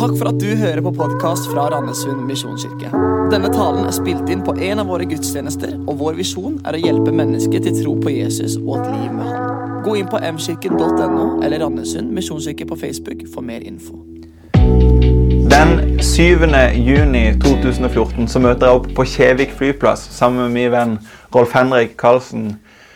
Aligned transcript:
Takk 0.00 0.14
for 0.16 0.30
at 0.30 0.38
du 0.40 0.54
hører 0.56 0.80
på 0.80 0.90
podkast 0.96 1.50
fra 1.52 1.66
Randesund 1.68 2.22
misjonskirke. 2.24 2.88
Denne 3.28 3.50
talen 3.52 3.84
er 3.84 3.92
spilt 3.92 4.30
inn 4.32 4.40
på 4.40 4.54
en 4.56 4.80
av 4.80 4.88
våre 4.88 5.04
gudstjenester, 5.04 5.74
og 5.84 5.98
vår 6.00 6.14
visjon 6.16 6.54
er 6.64 6.78
å 6.78 6.80
hjelpe 6.80 7.12
mennesker 7.12 7.60
til 7.66 7.76
tro 7.82 7.92
på 8.00 8.14
Jesus 8.14 8.54
og 8.62 8.78
et 8.78 8.86
liv 8.94 9.10
med 9.12 9.28
Han. 9.28 9.82
Gå 9.84 9.98
inn 10.00 10.08
på 10.08 10.22
mkirken.no 10.24 11.26
eller 11.44 11.60
Randesund 11.60 12.14
misjonskirke 12.16 12.64
på 12.70 12.78
Facebook 12.80 13.26
for 13.34 13.44
mer 13.44 13.60
info. 13.60 13.98
Den 15.52 16.00
7. 16.00 16.48
juni 16.80 17.26
2014 17.44 18.32
så 18.32 18.40
møter 18.40 18.70
jeg 18.70 18.80
opp 18.80 18.88
på 18.96 19.08
Kjevik 19.18 19.52
flyplass 19.60 20.06
sammen 20.16 20.46
med 20.46 20.56
min 20.56 20.72
venn 20.72 20.96
Rolf 21.36 21.52
Henrik 21.52 21.98
Karlsen 22.00 22.54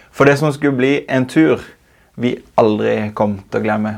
for 0.09 0.25
det 0.25 0.39
som 0.41 0.57
skulle 0.57 0.81
bli 0.81 0.95
en 1.05 1.29
tur 1.29 1.69
vi 2.17 2.39
aldri 2.57 2.97
kom 3.13 3.43
til 3.51 3.61
å 3.61 3.67
glemme. 3.69 3.97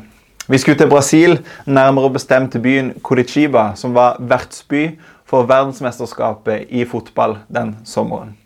Vi 0.48 0.58
skulle 0.58 0.78
til 0.78 0.86
Brasil, 0.86 1.40
nærmere 1.66 2.12
bestemt 2.14 2.52
til 2.52 2.60
byen 2.62 2.92
Curitiba, 3.02 3.72
som 3.74 3.94
var 3.94 4.20
vertsby 4.20 4.92
for 5.26 5.42
verdensmesterskapet 5.42 6.68
i 6.70 6.84
fotball 6.86 7.40
den 7.50 7.72
sommeren. 7.84 8.36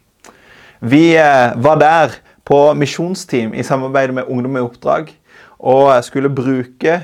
Vi 0.81 1.13
eh, 1.21 1.53
var 1.61 1.77
der 1.77 2.15
på 2.45 2.73
misjonsteam 2.73 3.53
i 3.53 3.63
samarbeid 3.63 4.15
med 4.17 4.31
Ungdom 4.33 4.57
i 4.57 4.63
oppdrag 4.65 5.13
og 5.59 5.93
skulle 6.05 6.33
bruke 6.33 7.03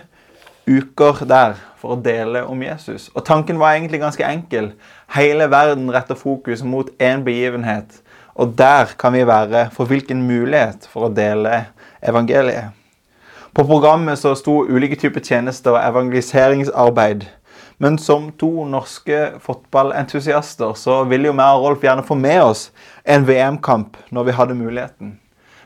uker 0.65 1.21
der 1.29 1.61
for 1.77 1.93
å 1.93 2.01
dele 2.01 2.47
om 2.49 2.65
Jesus. 2.65 3.11
Og 3.13 3.21
Tanken 3.29 3.61
var 3.61 3.77
egentlig 3.77 4.01
ganske 4.01 4.25
enkel. 4.25 4.73
Hele 5.13 5.51
verden 5.53 5.93
retter 5.93 6.17
fokus 6.17 6.65
mot 6.65 6.89
én 6.97 7.21
begivenhet. 7.27 8.01
Og 8.33 8.57
der 8.57 8.97
kan 8.97 9.13
vi 9.13 9.29
være 9.29 9.69
for 9.77 9.85
hvilken 9.85 10.25
mulighet 10.25 10.89
for 10.89 11.11
å 11.11 11.13
dele 11.13 11.67
evangeliet. 12.01 12.73
På 13.57 13.65
programmet 13.65 14.19
så 14.19 14.35
sto 14.37 14.67
ulike 14.69 14.99
typer 15.01 15.23
tjenester 15.25 15.73
og 15.73 15.81
evangeliseringsarbeid. 15.81 17.23
Men 17.81 17.95
som 17.97 18.27
to 18.37 18.67
norske 18.69 19.31
fotballentusiaster 19.41 20.75
så 20.77 20.99
ville 21.09 21.31
jo 21.31 21.33
vi 21.39 21.47
og 21.55 21.65
Rolf 21.65 21.87
gjerne 21.87 22.05
få 22.05 22.19
med 22.21 22.43
oss 22.43 22.67
en 23.09 23.25
VM-kamp 23.25 23.97
når 24.13 24.29
vi 24.29 24.37
hadde 24.37 24.59
muligheten. 24.61 25.17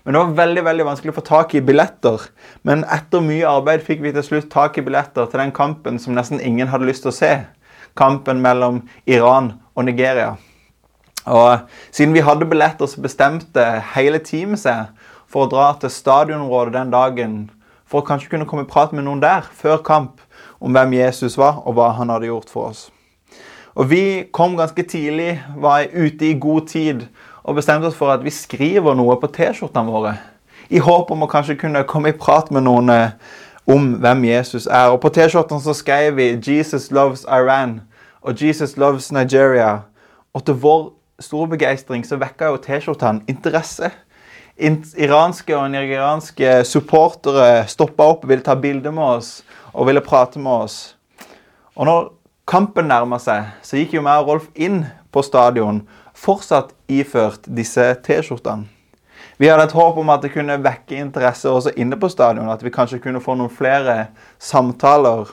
Men 0.05 0.14
det 0.14 0.23
var 0.23 0.39
veldig 0.39 0.67
veldig 0.69 0.89
vanskelig 0.92 1.17
å 1.17 1.19
få 1.19 1.27
tak 1.33 1.59
i 1.59 1.64
billetter. 1.67 2.31
Men 2.62 2.87
etter 2.87 3.27
mye 3.27 3.51
arbeid 3.56 3.83
fikk 3.83 4.07
vi 4.07 4.14
til 4.14 4.29
slutt 4.29 4.53
tak 4.55 4.79
i 4.79 4.86
billetter 4.86 5.27
til 5.27 5.42
den 5.42 5.59
kampen 5.59 5.98
som 5.98 6.14
nesten 6.14 6.39
ingen 6.39 6.70
hadde 6.70 6.86
lyst 6.86 7.03
til 7.03 7.11
å 7.11 7.19
se. 7.19 7.34
Kampen 7.98 8.39
mellom 8.39 8.84
Iran 9.03 9.57
og 9.75 9.91
Nigeria. 9.91 10.36
Og 11.27 11.67
Siden 11.91 12.14
vi 12.14 12.23
hadde 12.23 12.47
billetter, 12.47 12.86
så 12.86 13.03
bestemte 13.03 13.70
hele 13.97 14.23
teamet 14.23 14.62
seg 14.62 15.09
for 15.27 15.48
å 15.48 15.57
dra 15.59 15.73
til 15.83 15.91
stadionområdet 15.91 16.79
den 16.79 16.95
dagen 16.95 17.41
for 17.91 18.00
å 18.00 18.06
kanskje 18.06 18.30
kunne 18.30 18.46
komme 18.46 18.62
i 18.64 18.70
prat 18.70 18.94
med 18.94 19.05
noen 19.05 19.22
der 19.22 19.46
før 19.58 19.83
kamp 19.83 20.22
om 20.60 20.72
hvem 20.77 20.94
Jesus 20.94 21.38
var, 21.38 21.62
og 21.66 21.74
hva 21.74 21.91
han 21.98 22.12
hadde 22.12 22.30
gjort 22.30 22.50
for 22.52 22.70
oss. 22.70 22.88
Og 23.74 23.91
Vi 23.91 24.24
kom 24.33 24.56
ganske 24.56 24.83
tidlig, 24.83 25.42
var 25.56 25.86
ute 25.92 26.30
i 26.30 26.38
god 26.38 26.66
tid 26.66 27.06
og 27.44 27.55
bestemte 27.55 27.86
oss 27.86 27.96
for 27.96 28.12
at 28.12 28.24
vi 28.24 28.30
skriver 28.30 28.94
noe 28.94 29.16
på 29.20 29.30
T-skjortene 29.30 29.91
våre. 29.91 30.16
I 30.70 30.78
håp 30.78 31.11
om 31.11 31.22
å 31.24 31.30
kanskje 31.30 31.56
kunne 31.58 31.86
komme 31.88 32.12
i 32.12 32.18
prat 32.18 32.50
med 32.50 32.66
noen 32.66 32.91
eh, 32.91 33.14
om 33.66 33.94
hvem 34.02 34.24
Jesus 34.24 34.66
er. 34.66 34.91
Og 34.92 35.00
På 35.00 35.08
T-skjortene 35.08 35.62
så 35.62 35.74
skrev 35.74 36.16
vi 36.16 36.36
'Jesus 36.36 36.91
loves 36.91 37.24
Iran' 37.24 37.80
og 38.22 38.34
'Jesus 38.34 38.77
loves 38.77 39.12
Nigeria'. 39.12 39.80
Og 40.34 40.44
til 40.44 40.55
vår 40.55 40.92
store 41.20 41.48
begeistring 41.48 42.06
så 42.06 42.16
vekka 42.16 42.44
jo 42.44 42.56
T-skjortene 42.56 43.22
interesse 43.28 43.91
iranske 44.61 45.56
og 45.56 45.70
nigerianske 45.72 46.61
supportere 46.69 47.66
stoppa 47.70 48.11
opp, 48.12 48.27
ville 48.28 48.44
ta 48.44 48.56
bilde 48.56 48.92
med 48.92 49.19
oss 49.19 49.30
og 49.72 49.86
ville 49.89 50.02
prate 50.05 50.41
med 50.42 50.67
oss. 50.67 50.78
Og 51.77 51.86
når 51.89 52.11
kampen 52.50 52.91
nærma 52.91 53.20
seg, 53.22 53.52
så 53.62 53.78
gikk 53.78 53.97
jo 53.97 54.05
meg 54.05 54.20
og 54.20 54.34
Rolf 54.34 54.50
inn 54.55 54.83
på 55.14 55.22
stadion, 55.25 55.84
fortsatt 56.14 56.75
iført 56.91 57.47
disse 57.47 57.86
T-skjortene. 58.05 58.69
Vi 59.40 59.48
hadde 59.48 59.64
et 59.70 59.73
håp 59.73 59.96
om 59.96 60.11
at 60.12 60.20
det 60.20 60.35
kunne 60.35 60.58
vekke 60.61 60.98
interesse 61.01 61.48
også 61.48 61.73
inne 61.80 61.96
på 61.96 62.11
stadion, 62.12 62.51
at 62.52 62.61
vi 62.64 62.73
kanskje 62.73 63.01
kunne 63.01 63.23
få 63.24 63.39
noen 63.40 63.52
flere 63.52 64.11
samtaler. 64.36 65.30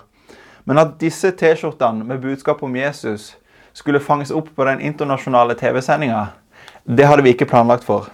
Men 0.64 0.80
at 0.80 0.96
disse 1.02 1.34
T-skjortene 1.36 2.08
med 2.08 2.22
budskap 2.24 2.64
om 2.64 2.76
Jesus 2.76 3.34
skulle 3.76 4.00
fanges 4.04 4.32
opp 4.32 4.48
på 4.56 4.68
den 4.68 4.80
internasjonale 4.84 5.58
TV-sendinga, 5.60 6.30
det 6.88 7.08
hadde 7.08 7.26
vi 7.26 7.36
ikke 7.36 7.50
planlagt 7.52 7.84
for. 7.84 8.08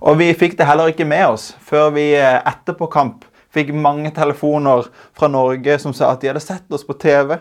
Og 0.00 0.18
vi 0.20 0.32
fikk 0.36 0.58
det 0.58 0.68
heller 0.68 0.92
ikke 0.92 1.08
med 1.08 1.26
oss 1.34 1.50
før 1.64 1.90
vi 1.96 2.10
eh, 2.16 2.38
etterpå 2.48 2.90
kamp 2.92 3.26
fikk 3.54 3.72
mange 3.74 4.10
telefoner 4.14 4.88
fra 5.16 5.28
Norge 5.32 5.78
som 5.82 5.94
sa 5.96 6.12
at 6.12 6.22
de 6.22 6.30
hadde 6.30 6.44
sett 6.44 6.74
oss 6.74 6.86
på 6.86 6.96
TV. 7.00 7.38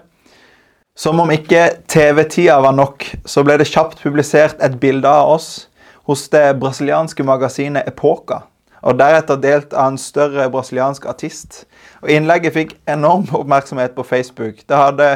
Som 0.97 1.19
om 1.21 1.29
ikke 1.29 1.83
TV-tida 1.85 2.57
var 2.63 2.73
nok, 2.73 3.05
så 3.29 3.43
ble 3.45 3.59
det 3.61 3.69
kjapt 3.69 3.99
publisert 4.01 4.61
et 4.65 4.79
bilde 4.81 5.09
av 5.09 5.35
oss 5.35 5.67
hos 6.09 6.25
det 6.33 6.55
brasilianske 6.61 7.25
magasinet 7.27 7.89
Epoca. 7.89 8.45
Og 8.81 8.97
deretter 8.97 9.37
delt 9.41 9.75
av 9.75 9.91
en 9.91 9.99
større 10.01 10.47
brasiliansk 10.53 11.05
artist. 11.09 11.65
Og 12.01 12.09
Innlegget 12.13 12.55
fikk 12.55 12.73
enorm 12.89 13.27
oppmerksomhet 13.35 13.93
på 13.97 14.05
Facebook. 14.07 14.63
Det 14.65 14.79
hadde 14.79 15.09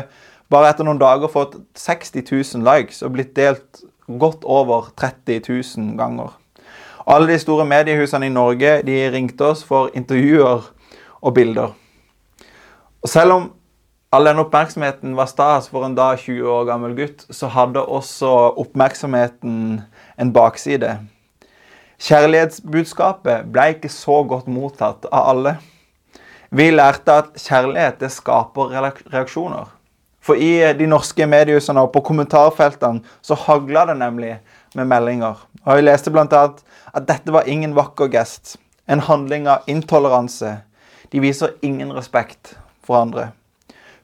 bare 0.52 0.74
etter 0.74 0.86
noen 0.86 1.00
dager 1.02 1.32
fått 1.32 1.56
60 1.80 2.28
000 2.28 2.68
likes 2.68 3.02
og 3.06 3.16
blitt 3.16 3.34
delt 3.38 3.86
godt 4.22 4.44
over 4.44 4.92
30 5.00 5.46
000 5.48 5.96
ganger. 5.98 6.36
Alle 7.08 7.32
de 7.34 7.40
store 7.40 7.66
mediehusene 7.66 8.28
i 8.28 8.34
Norge 8.34 8.82
de 8.86 8.98
ringte 9.14 9.46
oss 9.46 9.64
for 9.66 9.90
intervjuer 9.98 10.68
og 11.22 11.34
bilder. 11.34 11.74
Og 13.02 13.10
Selv 13.10 13.34
om 13.34 13.50
all 14.12 14.28
den 14.28 14.42
oppmerksomheten 14.44 15.16
var 15.16 15.30
stas 15.32 15.70
for 15.72 15.86
en 15.88 15.96
da 15.96 16.12
20 16.20 16.50
år 16.52 16.68
gammel 16.68 16.94
gutt, 16.98 17.26
så 17.32 17.48
hadde 17.48 17.82
også 17.82 18.30
oppmerksomheten 18.60 19.82
en 20.20 20.34
bakside. 20.34 20.98
Kjærlighetsbudskapet 22.02 23.52
ble 23.54 23.68
ikke 23.76 23.90
så 23.94 24.24
godt 24.28 24.50
mottatt 24.50 25.06
av 25.12 25.30
alle. 25.34 25.56
Vi 26.52 26.72
lærte 26.74 27.14
at 27.24 27.38
kjærlighet 27.40 28.02
det 28.02 28.12
skaper 28.12 28.74
reaksjoner. 29.14 29.70
For 30.22 30.38
i 30.38 30.74
de 30.78 30.86
norske 30.90 31.26
mediehusene 31.26 31.82
og 31.82 31.94
på 31.94 32.04
kommentarfeltene 32.12 33.02
så 33.26 33.38
hagla 33.48 33.88
det 33.90 33.96
nemlig 34.02 34.34
med 34.76 34.88
meldinger. 34.88 35.40
Og 35.66 35.78
Vi 35.78 35.82
leste 35.82 36.12
bl.a. 36.12 36.44
at 36.94 37.08
dette 37.08 37.32
var 37.32 37.48
ingen 37.48 37.76
vakker 37.76 38.12
gest. 38.12 38.58
En 38.88 39.00
handling 39.00 39.48
av 39.48 39.68
intoleranse. 39.68 40.58
De 41.12 41.20
viser 41.20 41.54
ingen 41.62 41.94
respekt 41.94 42.56
for 42.84 43.02
andre. 43.02 43.32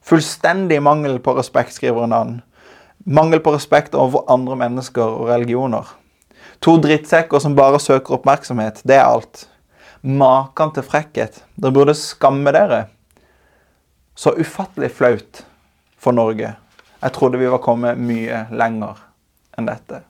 Fullstendig 0.02 0.82
mangel 0.82 1.18
på 1.20 1.34
respekt, 1.36 1.72
skriver 1.72 2.04
en 2.04 2.12
annen. 2.12 2.42
Mangel 3.04 3.40
på 3.40 3.54
respekt 3.54 3.94
overfor 3.94 4.24
andre 4.32 4.56
mennesker 4.56 5.04
og 5.04 5.28
religioner. 5.28 5.86
To 6.60 6.76
drittsekker 6.82 7.38
som 7.38 7.56
bare 7.56 7.80
søker 7.80 8.18
oppmerksomhet. 8.18 8.82
Det 8.84 8.96
er 8.96 9.06
alt. 9.06 9.46
Maken 10.02 10.72
til 10.74 10.86
frekkhet. 10.86 11.42
Dere 11.56 11.74
burde 11.74 11.94
skamme 11.94 12.52
dere. 12.54 12.86
Så 14.18 14.34
ufattelig 14.34 14.90
flaut 14.90 15.44
for 15.98 16.12
Norge. 16.12 16.54
Jeg 17.02 17.12
trodde 17.14 17.38
vi 17.38 17.50
var 17.50 17.62
kommet 17.62 18.00
mye 18.00 18.46
lenger 18.50 18.98
enn 19.58 19.68
dette. 19.70 20.02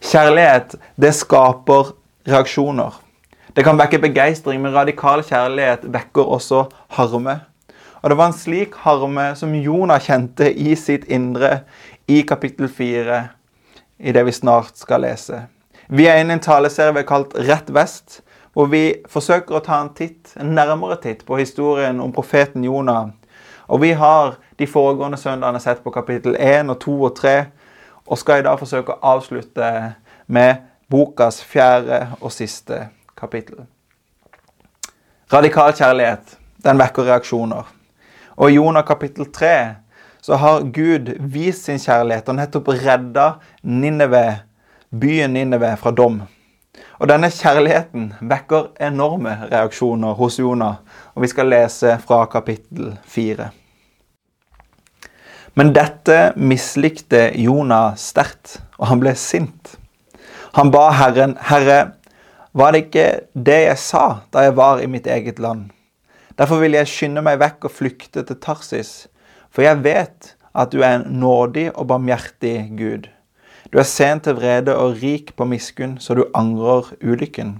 Kjærlighet, 0.00 0.76
det 0.96 1.14
skaper 1.14 1.92
reaksjoner. 2.28 2.94
Det 3.56 3.64
kan 3.66 3.78
vekke 3.78 3.98
begeistring, 3.98 4.60
men 4.62 4.74
radikal 4.74 5.24
kjærlighet 5.26 5.88
vekker 5.90 6.28
også 6.36 6.68
harme. 6.94 7.40
Og 8.02 8.10
Det 8.10 8.16
var 8.16 8.26
en 8.26 8.32
slik 8.32 8.74
harme 8.84 9.34
som 9.36 9.54
Jonah 9.54 10.00
kjente 10.00 10.52
i 10.54 10.74
sitt 10.74 11.04
indre 11.08 11.64
i 12.06 12.22
kapittel 12.22 12.68
4, 12.68 13.22
i 13.98 14.12
det 14.12 14.24
vi 14.26 14.32
snart 14.32 14.78
skal 14.78 15.02
lese. 15.02 15.42
Vi 15.88 16.06
er 16.06 16.20
inne 16.20 16.36
i 16.36 16.38
en 16.38 16.44
taleserie 16.44 16.92
vi 16.92 17.02
har 17.02 17.08
kalt 17.08 17.34
Rett 17.34 17.70
vest, 17.74 18.20
hvor 18.52 18.68
vi 18.70 19.00
forsøker 19.10 19.58
å 19.58 19.64
ta 19.64 19.80
en 19.82 19.94
titt, 19.94 20.34
en 20.38 20.54
nærmere 20.54 21.00
titt 21.02 21.24
på 21.26 21.36
historien 21.40 22.00
om 22.00 22.12
profeten 22.12 22.64
Jonah. 22.64 23.08
Og 23.68 23.80
Vi 23.80 23.92
har 23.92 24.36
de 24.58 24.66
foregående 24.66 25.18
søndagene 25.18 25.60
sett 25.60 25.82
på 25.84 25.90
kapittel 25.90 26.36
1 26.38 26.70
og 26.70 26.78
2 26.80 27.02
og 27.04 27.16
3, 27.16 27.44
og 28.08 28.18
skal 28.18 28.40
i 28.40 28.46
dag 28.46 28.58
forsøke 28.60 28.96
å 28.96 29.14
avslutte 29.14 29.72
med 30.26 30.64
bokas 30.90 31.42
fjerde 31.44 32.06
og 32.20 32.32
siste 32.32 32.86
kapittel. 33.18 33.66
Radikal 35.32 35.74
kjærlighet 35.76 36.38
den 36.64 36.80
vekker 36.80 37.04
reaksjoner. 37.10 37.68
Og 38.38 38.50
I 38.50 38.56
Jonah 38.56 38.84
kapittel 38.86 39.28
3 39.32 39.52
så 40.24 40.38
har 40.40 40.64
Gud 40.74 41.12
vist 41.20 41.68
sin 41.68 41.78
kjærlighet 41.78 42.28
og 42.28 42.38
nettopp 42.38 42.72
redda 42.80 43.28
Nineve, 43.62 44.40
byen 44.90 45.36
Nineve 45.36 45.74
fra 45.76 45.92
dom. 45.92 46.22
Og 46.98 47.08
Denne 47.10 47.30
kjærligheten 47.30 48.12
vekker 48.20 48.72
enorme 48.88 49.36
reaksjoner 49.50 50.16
hos 50.18 50.38
Jonah, 50.38 50.80
og 51.14 51.22
vi 51.22 51.30
skal 51.30 51.50
lese 51.50 51.98
fra 52.02 52.24
kapittel 52.30 52.96
4. 53.06 53.50
Men 55.58 55.72
dette 55.74 56.36
mislikte 56.38 57.32
Jonah 57.34 57.96
sterkt, 57.98 58.60
og 58.78 58.92
han 58.92 59.00
ble 59.02 59.10
sint. 59.18 59.72
Han 60.54 60.70
ba 60.70 60.84
Herren, 60.94 61.32
Herre, 61.48 61.96
var 62.54 62.72
det 62.72 62.84
ikke 62.84 63.06
det 63.34 63.56
jeg 63.64 63.80
sa 63.82 64.04
da 64.30 64.44
jeg 64.46 64.54
var 64.54 64.78
i 64.78 64.86
mitt 64.86 65.08
eget 65.10 65.40
land? 65.42 65.72
Derfor 66.38 66.62
vil 66.62 66.76
jeg 66.78 66.86
skynde 66.86 67.24
meg 67.26 67.40
vekk 67.42 67.66
og 67.66 67.74
flykte 67.74 68.22
til 68.28 68.38
Tarsis. 68.38 69.08
For 69.50 69.66
jeg 69.66 69.82
vet 69.82 70.36
at 70.54 70.70
du 70.70 70.78
er 70.78 71.00
en 71.00 71.18
nådig 71.18 71.72
og 71.72 71.88
barmhjertig 71.90 72.54
Gud. 72.78 73.08
Du 73.74 73.80
er 73.82 73.88
sent 73.88 74.28
til 74.28 74.38
vrede 74.38 74.76
og 74.78 75.02
rik 75.02 75.34
på 75.34 75.48
miskunn, 75.48 75.96
så 75.98 76.14
du 76.14 76.28
angrer 76.38 76.92
ulykken. 77.02 77.56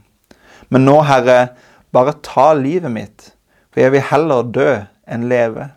Men 0.70 0.86
nå, 0.86 1.00
Herre, 1.02 1.56
bare 1.90 2.14
ta 2.22 2.52
livet 2.54 2.94
mitt, 2.94 3.32
for 3.74 3.82
jeg 3.82 3.96
vil 3.96 4.06
heller 4.12 4.46
dø 4.54 4.70
enn 5.10 5.26
leve. 5.26 5.72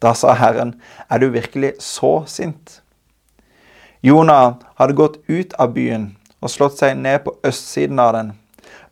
Da 0.00 0.14
sa 0.16 0.32
Herren, 0.32 0.74
er 1.10 1.18
du 1.18 1.28
virkelig 1.28 1.74
så 1.78 2.22
sint? 2.26 2.80
Jonah 4.02 4.54
hadde 4.80 4.96
gått 4.96 5.18
ut 5.28 5.52
av 5.60 5.74
byen 5.76 6.14
og 6.40 6.48
slått 6.48 6.78
seg 6.80 6.96
ned 6.96 7.20
på 7.26 7.34
østsiden 7.44 8.00
av 8.00 8.14
den. 8.16 8.30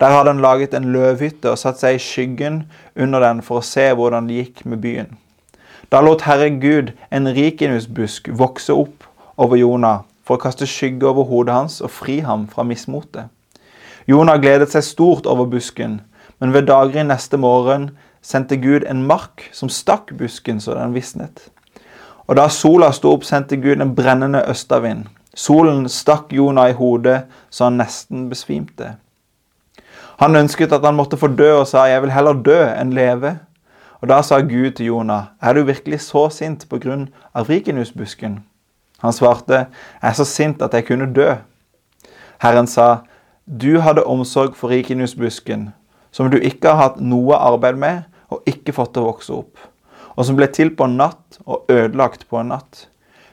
Der 0.00 0.12
hadde 0.12 0.34
han 0.34 0.42
laget 0.44 0.74
en 0.76 0.90
løvhytte 0.92 1.50
og 1.50 1.58
satt 1.58 1.80
seg 1.80 1.96
i 1.96 2.02
skyggen 2.02 2.66
under 2.94 3.24
den 3.24 3.40
for 3.42 3.58
å 3.58 3.64
se 3.64 3.88
hvordan 3.96 4.28
det 4.28 4.42
gikk 4.42 4.66
med 4.68 4.82
byen. 4.84 5.16
Da 5.88 6.02
lot 6.04 6.26
Herre 6.28 6.50
Gud 6.60 6.92
en 7.10 7.30
rikinusbusk 7.32 8.28
vokse 8.36 8.76
opp 8.76 9.06
over 9.40 9.56
Jonah 9.56 10.04
for 10.28 10.36
å 10.36 10.42
kaste 10.42 10.68
skygge 10.68 11.08
over 11.08 11.24
hodet 11.24 11.56
hans 11.56 11.80
og 11.80 11.94
fri 11.94 12.18
ham 12.20 12.44
fra 12.52 12.66
mismotet. 12.68 13.32
Jonah 14.08 14.36
gledet 14.40 14.68
seg 14.74 14.84
stort 14.84 15.26
over 15.26 15.48
busken, 15.48 16.02
men 16.38 16.52
ved 16.52 16.68
daggry 16.68 17.00
neste 17.06 17.40
morgen 17.40 17.90
sendte 18.28 18.56
Gud 18.60 18.84
en 18.84 19.06
mark 19.06 19.48
som 19.56 19.70
stakk 19.72 20.12
busken 20.18 20.60
så 20.60 20.74
den 20.76 20.92
visnet. 20.92 21.46
Og 22.28 22.36
da 22.36 22.48
sola 22.52 22.90
sto 22.92 23.14
opp, 23.16 23.24
sendte 23.24 23.56
Gud 23.56 23.80
en 23.80 23.94
brennende 23.96 24.42
østavind. 24.50 25.06
Solen 25.32 25.86
stakk 25.88 26.32
Jonah 26.36 26.68
i 26.68 26.76
hodet 26.76 27.22
så 27.50 27.70
han 27.70 27.78
nesten 27.80 28.26
besvimte. 28.28 28.96
Han 30.18 30.36
ønsket 30.36 30.74
at 30.74 30.84
han 30.84 30.98
måtte 30.98 31.16
få 31.16 31.30
dø, 31.32 31.60
og 31.60 31.66
sa, 31.66 31.86
'Jeg 31.86 32.02
vil 32.02 32.10
heller 32.10 32.32
dø 32.32 32.58
enn 32.80 32.92
leve'. 32.92 33.38
Og 34.00 34.08
Da 34.08 34.22
sa 34.22 34.40
Gud 34.40 34.70
til 34.70 34.86
Jonah, 34.86 35.22
'Er 35.42 35.52
du 35.52 35.62
virkelig 35.62 36.00
så 36.00 36.28
sint 36.28 36.68
på 36.68 36.78
grunn 36.78 37.08
av 37.34 37.48
rikenhusbusken?' 37.48 38.44
Han 39.00 39.12
svarte, 39.12 39.54
'Jeg 40.02 40.10
er 40.10 40.12
så 40.12 40.24
sint 40.24 40.62
at 40.62 40.74
jeg 40.74 40.86
kunne 40.86 41.14
dø'. 41.14 41.36
Herren 42.40 42.66
sa, 42.66 42.96
'Du 43.46 43.80
hadde 43.80 44.04
omsorg 44.04 44.56
for 44.56 44.68
rikenhusbusken, 44.68 45.72
som 46.10 46.30
du 46.30 46.36
ikke 46.36 46.68
har 46.68 46.76
hatt 46.76 47.00
noe 47.00 47.34
arbeid 47.34 47.76
med 47.76 48.02
og 48.28 48.48
ikke 48.48 48.74
fått 48.76 48.98
å 49.00 49.06
vokse 49.08 49.34
opp, 49.34 49.58
og 50.16 50.26
som 50.26 50.36
ble 50.38 50.48
til 50.52 50.72
på 50.76 50.88
en 50.88 50.98
natt 51.00 51.38
og 51.46 51.68
ødelagt 51.72 52.26
på 52.28 52.40
en 52.40 52.52
natt. 52.52 52.86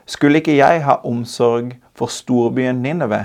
Skulle 0.06 0.40
ikke 0.40 0.58
jeg 0.58 0.84
ha 0.86 1.00
omsorg 1.08 1.74
for 1.98 2.14
storbyen 2.14 2.84
Nineve, 2.84 3.24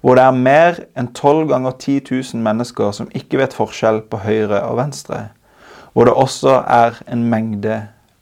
hvor 0.00 0.16
det 0.16 0.24
er 0.24 0.36
mer 0.36 0.78
enn 0.96 1.10
12 1.12 1.48
ganger 1.50 1.74
10 1.74 2.00
000 2.10 2.42
mennesker 2.42 2.92
som 2.94 3.10
ikke 3.18 3.40
vet 3.40 3.56
forskjell 3.56 4.04
på 4.08 4.22
høyre 4.22 4.62
og 4.68 4.78
venstre, 4.78 5.28
hvor 5.92 6.06
det 6.06 6.14
også 6.14 6.60
er 6.62 7.00
en 7.10 7.24
mengde 7.30 7.80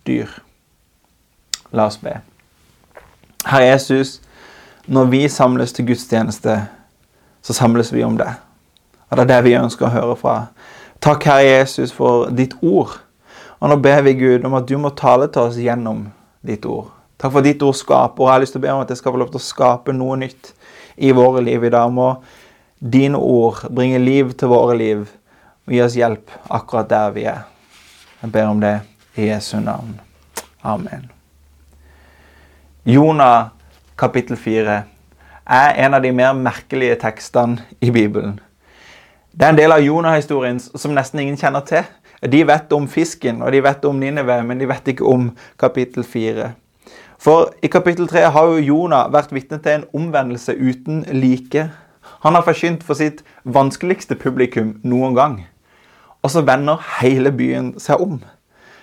dyr? 0.09 0.31
La 1.73 1.87
oss 1.91 1.99
be. 2.01 2.17
Herre 3.47 3.69
Jesus, 3.69 4.21
når 4.87 5.11
vi 5.13 5.29
samles 5.29 5.73
til 5.73 5.87
gudstjeneste, 5.87 6.57
så 7.43 7.53
samles 7.55 7.93
vi 7.95 8.03
om 8.07 8.17
det. 8.19 8.31
Og 9.11 9.17
det 9.17 9.27
er 9.27 9.31
det 9.35 9.45
vi 9.47 9.59
ønsker 9.59 9.87
å 9.87 9.95
høre 9.95 10.17
fra. 10.19 10.37
Takk, 11.07 11.23
Herre 11.23 11.43
Jesus, 11.43 11.93
for 11.95 12.33
ditt 12.35 12.57
ord. 12.67 12.97
Og 13.63 13.71
nå 13.71 13.77
ber 13.79 14.01
vi 14.03 14.17
Gud 14.19 14.43
om 14.43 14.57
at 14.59 14.65
du 14.67 14.73
må 14.83 14.91
tale 14.91 15.29
til 15.31 15.45
oss 15.47 15.59
gjennom 15.63 16.01
ditt 16.43 16.65
ord. 16.67 16.89
Takk 17.15 17.31
for 17.37 17.47
ditt 17.47 17.61
ord 17.63 17.77
skaper, 17.79 18.25
og 18.25 18.27
jeg 18.27 18.33
har 18.33 18.43
lyst 18.43 18.57
til 18.57 18.59
å 18.59 18.65
be 18.65 18.73
om 18.73 18.81
at 18.83 18.91
det 18.91 18.97
skal 18.99 19.15
få 19.15 19.21
lov 19.23 19.29
til 19.31 19.39
å 19.39 19.45
skape 19.47 19.95
noe 19.95 20.17
nytt 20.19 20.51
i 20.99 21.13
våre 21.15 21.45
liv 21.47 21.63
i 21.63 21.71
dag. 21.71 21.93
Må 21.95 22.09
dine 22.83 23.21
ord 23.23 23.61
bringe 23.71 24.01
liv 24.03 24.33
til 24.35 24.51
våre 24.51 24.75
liv 24.81 25.05
og 25.07 25.77
gi 25.77 25.85
oss 25.85 25.95
hjelp 25.95 26.35
akkurat 26.59 26.91
der 26.91 27.15
vi 27.15 27.29
er. 27.31 27.45
Jeg 28.25 28.33
ber 28.35 28.51
om 28.51 28.65
det 28.67 28.75
i 29.15 29.29
Jesu 29.29 29.61
navn. 29.63 29.95
Amen. 30.67 31.07
Jonah 32.83 33.53
kapittel 33.95 34.35
4 34.35 34.81
er 35.47 35.81
en 35.87 35.95
av 35.95 36.03
de 36.03 36.11
mer 36.11 36.35
merkelige 36.35 36.99
tekstene 37.07 37.63
i 37.79 37.95
Bibelen. 37.95 38.41
Det 39.37 39.45
er 39.45 39.53
en 39.53 39.59
del 39.59 39.73
av 39.75 39.83
Jonah-historien 39.85 40.57
som 40.57 40.95
nesten 40.97 41.21
ingen 41.21 41.35
kjenner 41.37 41.61
til. 41.69 41.83
De 42.25 42.39
vet 42.49 42.71
om 42.73 42.87
fisken 42.89 43.43
og 43.45 43.51
de 43.53 43.59
vet 43.61 43.83
om 43.85 43.99
Nineve, 44.01 44.39
men 44.49 44.57
de 44.57 44.69
vet 44.71 44.87
ikke 44.89 45.05
om 45.05 45.27
kapittel 45.61 46.07
4. 46.09 46.47
For 47.21 47.51
i 47.61 47.69
kapittel 47.69 48.09
3 48.09 48.31
har 48.33 48.49
jo 48.49 48.63
Jonah 48.65 49.11
vært 49.13 49.35
vitne 49.37 49.59
til 49.61 49.75
en 49.75 49.85
omvendelse 49.93 50.55
uten 50.57 51.03
like. 51.13 51.67
Han 52.25 52.39
har 52.39 52.47
forkynt 52.47 52.87
for 52.87 52.97
sitt 52.97 53.21
vanskeligste 53.45 54.17
publikum 54.17 54.79
noen 54.81 55.13
gang. 55.19 55.37
Og 56.25 56.33
så 56.33 56.41
vender 56.41 56.81
hele 57.03 57.29
byen 57.29 57.75
seg 57.77 58.01
om. 58.01 58.17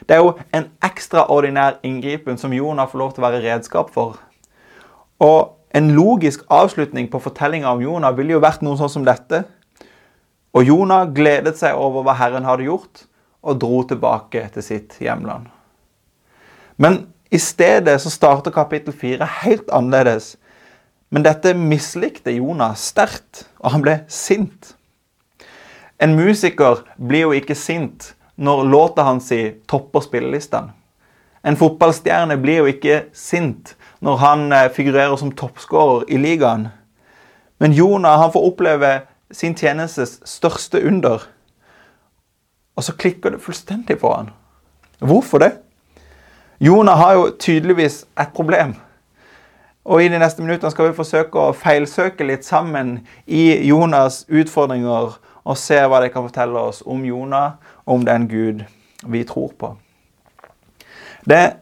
Det 0.06 0.20
er 0.20 0.22
jo 0.22 0.36
en 0.54 0.70
ekstraordinær 0.86 1.82
inngripen 1.82 2.38
som 2.38 2.54
Jonah 2.54 2.86
får 2.92 3.02
lov 3.02 3.16
til 3.16 3.26
å 3.26 3.28
være 3.32 3.42
redskap 3.42 3.90
for. 3.90 4.22
Og 5.18 5.58
en 5.74 5.92
logisk 5.98 6.46
avslutning 6.54 7.10
på 7.10 7.26
fortellinga 7.26 7.74
om 7.74 7.82
Jonah 7.82 8.14
ville 8.14 8.38
jo 8.38 8.46
vært 8.46 8.62
noe 8.62 8.78
sånn 8.78 8.96
som 9.00 9.10
dette. 9.10 9.48
Og 10.54 10.68
Jonah 10.68 11.08
gledet 11.14 11.58
seg 11.58 11.78
over 11.78 12.06
hva 12.06 12.16
Herren 12.20 12.46
hadde 12.46 12.68
gjort, 12.68 13.08
og 13.44 13.60
dro 13.60 13.82
tilbake 13.88 14.46
til 14.54 14.64
sitt 14.64 14.96
hjemland. 15.04 15.50
Men 16.78 17.08
i 17.34 17.40
stedet 17.42 17.98
så 18.02 18.12
starter 18.14 18.54
kapittel 18.54 18.94
4 18.94 19.28
helt 19.42 19.72
annerledes. 19.74 20.36
Men 21.10 21.26
dette 21.26 21.54
mislikte 21.58 22.32
Jonah 22.32 22.78
sterkt, 22.78 23.48
og 23.60 23.74
han 23.74 23.84
ble 23.84 23.98
sint. 24.08 24.76
En 26.02 26.16
musiker 26.18 26.86
blir 26.98 27.28
jo 27.28 27.34
ikke 27.38 27.58
sint 27.58 28.14
når 28.36 28.64
låta 28.70 29.06
hans 29.06 29.32
topper 29.70 30.06
spillelistene. 30.06 30.74
En 31.44 31.58
fotballstjerne 31.60 32.38
blir 32.40 32.62
jo 32.62 32.70
ikke 32.72 33.02
sint 33.14 33.74
når 34.04 34.20
han 34.22 34.46
eh, 34.56 34.70
figurerer 34.72 35.16
som 35.20 35.34
toppskårer 35.36 36.06
i 36.08 36.18
ligaen. 36.18 36.70
Men 37.60 37.76
Jonah 37.76 38.16
han 38.20 38.32
får 38.32 38.46
oppleve 38.48 38.92
sin 39.34 39.56
tjenestes 39.58 40.20
største 40.30 40.82
under. 40.88 41.28
Og 42.76 42.84
så 42.84 42.96
klikker 42.98 43.34
det 43.34 43.42
fullstendig 43.42 44.00
på 44.02 44.14
han. 44.14 44.32
Hvorfor 45.00 45.44
det? 45.44 45.52
Jonah 46.64 46.98
har 46.98 47.14
jo 47.14 47.30
tydeligvis 47.40 48.06
et 48.20 48.34
problem. 48.34 48.76
Og 49.84 50.04
I 50.04 50.08
de 50.08 50.20
neste 50.20 50.42
minuttene 50.42 50.72
skal 50.72 50.90
vi 50.90 50.96
forsøke 50.96 51.40
å 51.40 51.56
feilsøke 51.58 52.24
litt 52.24 52.46
sammen 52.48 53.02
i 53.28 53.50
Jonas' 53.68 54.24
utfordringer 54.32 55.18
og 55.44 55.60
se 55.60 55.82
hva 55.84 56.00
det 56.00 56.14
kan 56.14 56.24
fortelle 56.24 56.62
oss 56.70 56.80
om 56.88 57.04
Jonah 57.04 57.58
om 57.84 58.06
den 58.08 58.30
Gud 58.32 58.64
vi 59.04 59.26
tror 59.28 59.52
på. 59.60 59.74
Det 61.28 61.58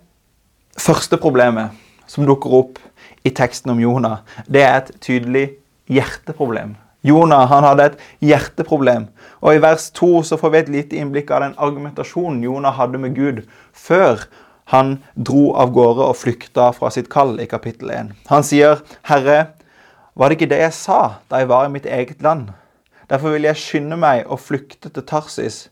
første 0.77 1.17
problemet 1.17 1.73
som 2.05 2.27
dukker 2.29 2.53
opp 2.59 2.79
i 3.25 3.33
teksten 3.33 3.73
om 3.73 3.81
Jonah, 3.81 4.21
det 4.45 4.61
er 4.67 4.77
et 4.77 4.93
tydelig 5.01 5.47
hjerteproblem. 5.89 6.75
Jonah 7.01 7.47
han 7.49 7.65
hadde 7.65 7.89
et 7.89 7.99
hjerteproblem. 8.21 9.07
Og 9.41 9.57
I 9.57 9.61
vers 9.63 9.89
2 9.97 10.21
så 10.29 10.37
får 10.37 10.53
vi 10.53 10.61
et 10.61 10.71
lite 10.75 11.01
innblikk 11.01 11.31
av 11.33 11.45
den 11.45 11.57
argumentasjonen 11.57 12.43
Jonah 12.45 12.77
hadde 12.77 13.01
med 13.01 13.15
Gud 13.17 13.43
før 13.73 14.27
han 14.71 14.99
dro 15.15 15.51
av 15.59 15.73
gårde 15.75 16.05
og 16.05 16.19
flykta 16.19 16.69
fra 16.75 16.91
sitt 16.93 17.09
kall 17.11 17.39
i 17.41 17.49
kapittel 17.49 17.91
1. 17.91 18.13
Han 18.29 18.45
sier, 18.45 18.79
'Herre, 19.03 19.51
var 20.15 20.29
det 20.29 20.37
ikke 20.37 20.53
det 20.53 20.61
jeg 20.61 20.73
sa 20.73 21.01
da 21.29 21.41
jeg 21.41 21.49
var 21.49 21.65
i 21.65 21.73
mitt 21.73 21.85
eget 21.85 22.21
land?' 22.21 22.53
Derfor 23.09 23.33
vil 23.33 23.43
jeg 23.43 23.59
skynde 23.59 23.97
meg 23.99 24.23
og 24.25 24.39
flykte 24.39 24.89
til 24.89 25.03
Tarsis, 25.03 25.69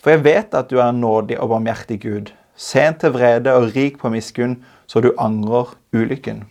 for 0.00 0.10
jeg 0.10 0.24
vet 0.24 0.54
at 0.54 0.70
du 0.70 0.78
er 0.78 0.88
en 0.88 1.00
nådig 1.00 1.36
og 1.36 1.50
barmhjertig 1.50 2.00
Gud, 2.00 2.32
sent 2.56 3.00
til 3.00 3.12
vrede 3.12 3.52
og 3.52 3.74
rik 3.76 3.98
på 3.98 4.08
miskunn, 4.08 4.64
så 4.86 5.00
du 5.04 5.12
angrer 5.18 5.74
ulykken. 5.92 6.46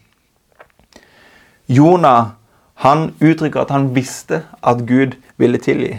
Jonah 1.67 2.37
han 2.83 3.11
uttrykker 3.21 3.63
at 3.63 3.73
han 3.73 3.89
visste 3.95 4.43
at 4.61 4.83
Gud 4.85 5.17
ville 5.37 5.57
tilgi. 5.57 5.95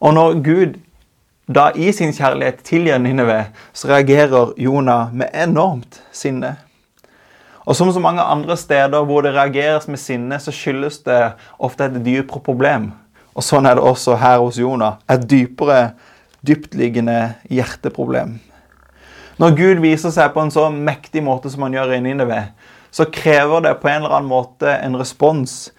Og 0.00 0.14
når 0.14 0.40
Gud 0.44 0.74
da 1.48 1.70
i 1.74 1.92
sin 1.92 2.12
kjærlighet 2.12 2.60
tilgir 2.64 3.00
Nineve, 3.00 3.46
så 3.72 3.88
reagerer 3.88 4.52
Jonah 4.60 5.14
med 5.14 5.32
enormt 5.34 6.02
sinne. 6.12 6.56
Og 7.64 7.76
som 7.76 7.92
så 7.92 8.00
mange 8.02 8.22
andre 8.22 8.56
steder 8.56 9.04
hvor 9.06 9.22
det 9.22 9.34
reageres 9.34 9.88
med 9.88 9.98
sinne, 9.98 10.38
så 10.40 10.52
skyldes 10.52 10.98
det 11.06 11.32
ofte 11.58 11.86
et 11.86 12.00
dypere 12.04 12.42
problem. 12.44 12.90
Og 13.34 13.44
sånn 13.46 13.66
er 13.66 13.78
det 13.78 13.86
også 13.86 14.18
her 14.20 14.40
hos 14.42 14.58
Jonah. 14.60 14.98
Et 15.10 15.22
dypere 15.30 15.92
dyptliggende 16.46 17.34
hjerteproblem. 17.50 18.36
Når 19.40 19.54
Gud 19.56 19.80
viser 19.80 20.12
seg 20.12 20.34
på 20.34 20.42
en 20.42 20.52
så 20.52 20.68
mektig 20.70 21.22
måte 21.24 21.50
som 21.50 21.64
han 21.64 21.76
gjør 21.76 21.94
i 21.96 22.02
Nineve, 22.04 22.42
så 22.92 23.06
krever 23.08 23.64
det 23.64 23.78
på 23.80 23.88
en 23.88 24.02
eller 24.02 24.18
annen 24.18 24.28
måte 24.28 24.74
en 24.76 24.98
respons 25.00 25.70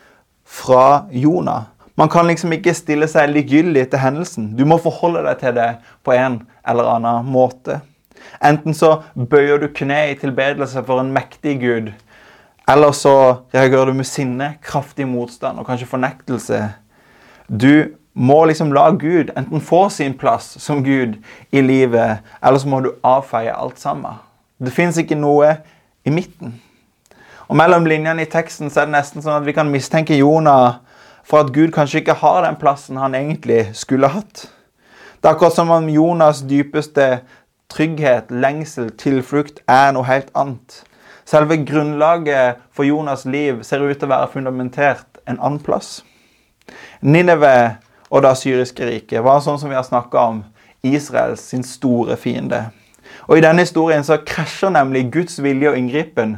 fra 0.54 1.06
Jonah. 1.12 1.70
Man 1.96 2.10
kan 2.10 2.28
liksom 2.30 2.54
ikke 2.54 2.74
stille 2.78 3.08
seg 3.10 3.32
likegyldig 3.32 3.88
til 3.90 4.02
hendelsen. 4.02 4.52
Du 4.58 4.66
må 4.70 4.80
forholde 4.82 5.24
deg 5.28 5.42
til 5.42 5.58
det 5.58 5.70
på 6.06 6.14
en 6.16 6.40
eller 6.70 6.90
annen 6.96 7.30
måte. 7.30 7.80
Enten 8.44 8.76
så 8.78 8.96
bøyer 9.14 9.62
du 9.62 9.68
kne 9.76 10.00
i 10.12 10.18
tilbedelse 10.18 10.84
for 10.88 11.02
en 11.02 11.12
mektig 11.14 11.58
Gud, 11.62 11.92
eller 12.70 12.96
så 12.96 13.16
reagerer 13.54 13.92
du 13.92 13.98
med 13.98 14.08
sinne, 14.08 14.54
kraftig 14.64 15.08
motstand 15.10 15.60
og 15.60 15.68
kanskje 15.68 15.90
fornektelse. 15.90 16.62
Du 17.50 17.94
må 18.14 18.40
liksom 18.48 18.72
la 18.74 18.88
Gud 18.96 19.34
enten 19.36 19.62
få 19.62 19.88
sin 19.92 20.16
plass 20.18 20.54
som 20.64 20.84
Gud 20.86 21.18
i 21.52 21.62
livet, 21.62 22.24
eller 22.44 22.62
så 22.62 22.70
må 22.72 22.80
du 22.86 22.94
avfeie 23.04 23.54
alt 23.54 23.82
sammen. 23.82 24.22
Det 24.64 24.72
fins 24.74 24.98
ikke 25.02 25.20
noe 25.20 25.58
i 26.06 26.14
midten. 26.14 26.56
Og 27.48 27.58
Mellom 27.60 27.86
linjene 27.86 28.24
i 28.24 28.30
teksten 28.30 28.72
så 28.72 28.84
er 28.84 28.90
det 28.90 28.96
nesten 28.98 29.24
sånn 29.24 29.42
at 29.42 29.48
vi 29.48 29.56
kan 29.56 29.72
mistenke 29.72 30.16
Jonah 30.16 30.80
for 31.28 31.44
at 31.44 31.54
Gud 31.56 31.74
kanskje 31.76 32.02
ikke 32.02 32.20
har 32.22 32.44
den 32.46 32.60
plassen 32.60 33.00
han 33.00 33.16
egentlig 33.16 33.70
skulle 33.80 34.12
hatt. 34.12 34.48
Det 35.20 35.30
er 35.30 35.36
akkurat 35.36 35.56
som 35.56 35.72
om 35.72 35.88
Jonas' 35.88 36.44
dypeste 36.48 37.24
trygghet, 37.72 38.32
lengsel, 38.32 38.92
tilflukt 39.00 39.62
er 39.72 39.94
noe 39.96 40.08
helt 40.08 40.32
annet. 40.36 40.84
Selve 41.26 41.58
grunnlaget 41.64 42.60
for 42.76 42.84
Jonas' 42.84 43.26
liv 43.30 43.64
ser 43.64 43.84
ut 43.84 43.96
til 43.96 44.10
å 44.10 44.14
være 44.14 44.32
fundamentert 44.34 45.22
en 45.28 45.40
annen 45.40 45.62
plass. 45.64 46.02
Nineve 47.02 47.78
og 48.12 48.24
det 48.24 48.36
syriske 48.40 48.88
riket 48.88 49.24
var 49.24 49.40
sånn 49.44 49.60
som 49.60 49.72
vi 49.72 49.80
har 49.80 49.88
snakka 49.88 50.28
om, 50.32 50.44
Israels 50.84 51.42
sin 51.54 51.64
store 51.64 52.18
fiende. 52.20 52.66
Og 53.28 53.38
I 53.38 53.44
denne 53.46 53.64
historien 53.64 54.04
så 54.04 54.20
krasjer 54.28 54.74
nemlig 54.76 55.08
Guds 55.14 55.40
vilje 55.44 55.72
og 55.72 55.80
inngripen 55.80 56.36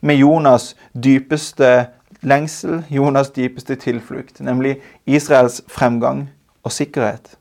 med 0.00 0.18
Jonas' 0.18 0.74
dypeste 1.04 1.86
lengsel, 2.20 2.84
Jonas' 2.90 3.32
dypeste 3.36 3.74
tilflukt, 3.74 4.40
nemlig 4.40 4.78
Israels 5.06 5.62
fremgang 5.68 6.30
og 6.62 6.72
sikkerhet. 6.72 7.36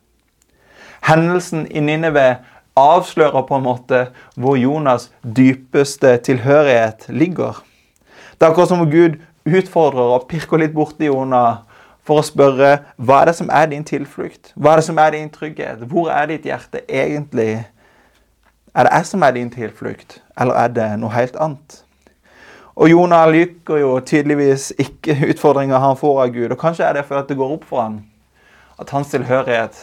Hendelsen 1.03 1.67
i 1.71 1.79
Ninive 1.79 2.37
avslører 2.75 3.45
på 3.47 3.55
en 3.55 3.63
måte 3.63 4.07
hvor 4.35 4.57
Jonas' 4.57 5.09
dypeste 5.35 6.17
tilhørighet 6.17 7.05
ligger. 7.09 7.63
Det 8.37 8.45
er 8.45 8.49
akkurat 8.49 8.69
som 8.69 8.81
om 8.81 8.91
Gud 8.91 9.17
utfordrer 9.45 10.13
og 10.17 10.27
pirker 10.29 10.61
litt 10.61 10.75
borti 10.75 11.07
Jonah 11.07 11.63
for 12.07 12.21
å 12.21 12.25
spørre 12.25 12.77
hva 12.97 13.21
er 13.21 13.31
det 13.31 13.37
som 13.39 13.49
er 13.51 13.71
din 13.71 13.85
tilflukt? 13.87 14.53
Hva 14.55 14.75
er 14.75 14.81
det 14.81 14.87
som 14.87 15.01
er 15.01 15.15
din 15.15 15.31
trygghet? 15.33 15.83
Hvor 15.89 16.11
er 16.13 16.29
ditt 16.29 16.45
hjerte 16.47 16.83
egentlig? 16.87 17.65
Er 18.75 18.87
det 18.87 18.93
jeg 18.93 19.09
som 19.09 19.25
er 19.25 19.33
din 19.35 19.49
tilflukt, 19.51 20.21
eller 20.37 20.53
er 20.53 20.73
det 20.75 20.87
noe 21.01 21.11
helt 21.15 21.35
annet? 21.41 21.81
Og 22.77 22.91
Jonah 22.91 23.25
liker 23.31 23.79
jo 23.81 23.95
tydeligvis 24.05 24.69
ikke 24.77 25.17
utfordringer 25.31 25.81
han 25.81 25.97
får 25.97 26.21
av 26.23 26.33
Gud. 26.35 26.51
Og 26.53 26.59
kanskje 26.61 26.85
er 26.85 26.99
det 26.99 27.07
fordi 27.07 27.33
det 27.33 27.39
går 27.39 27.55
opp 27.57 27.65
for 27.69 27.81
han 27.81 28.03
at 28.77 28.91
hans 28.93 29.09
tilhørighet 29.09 29.77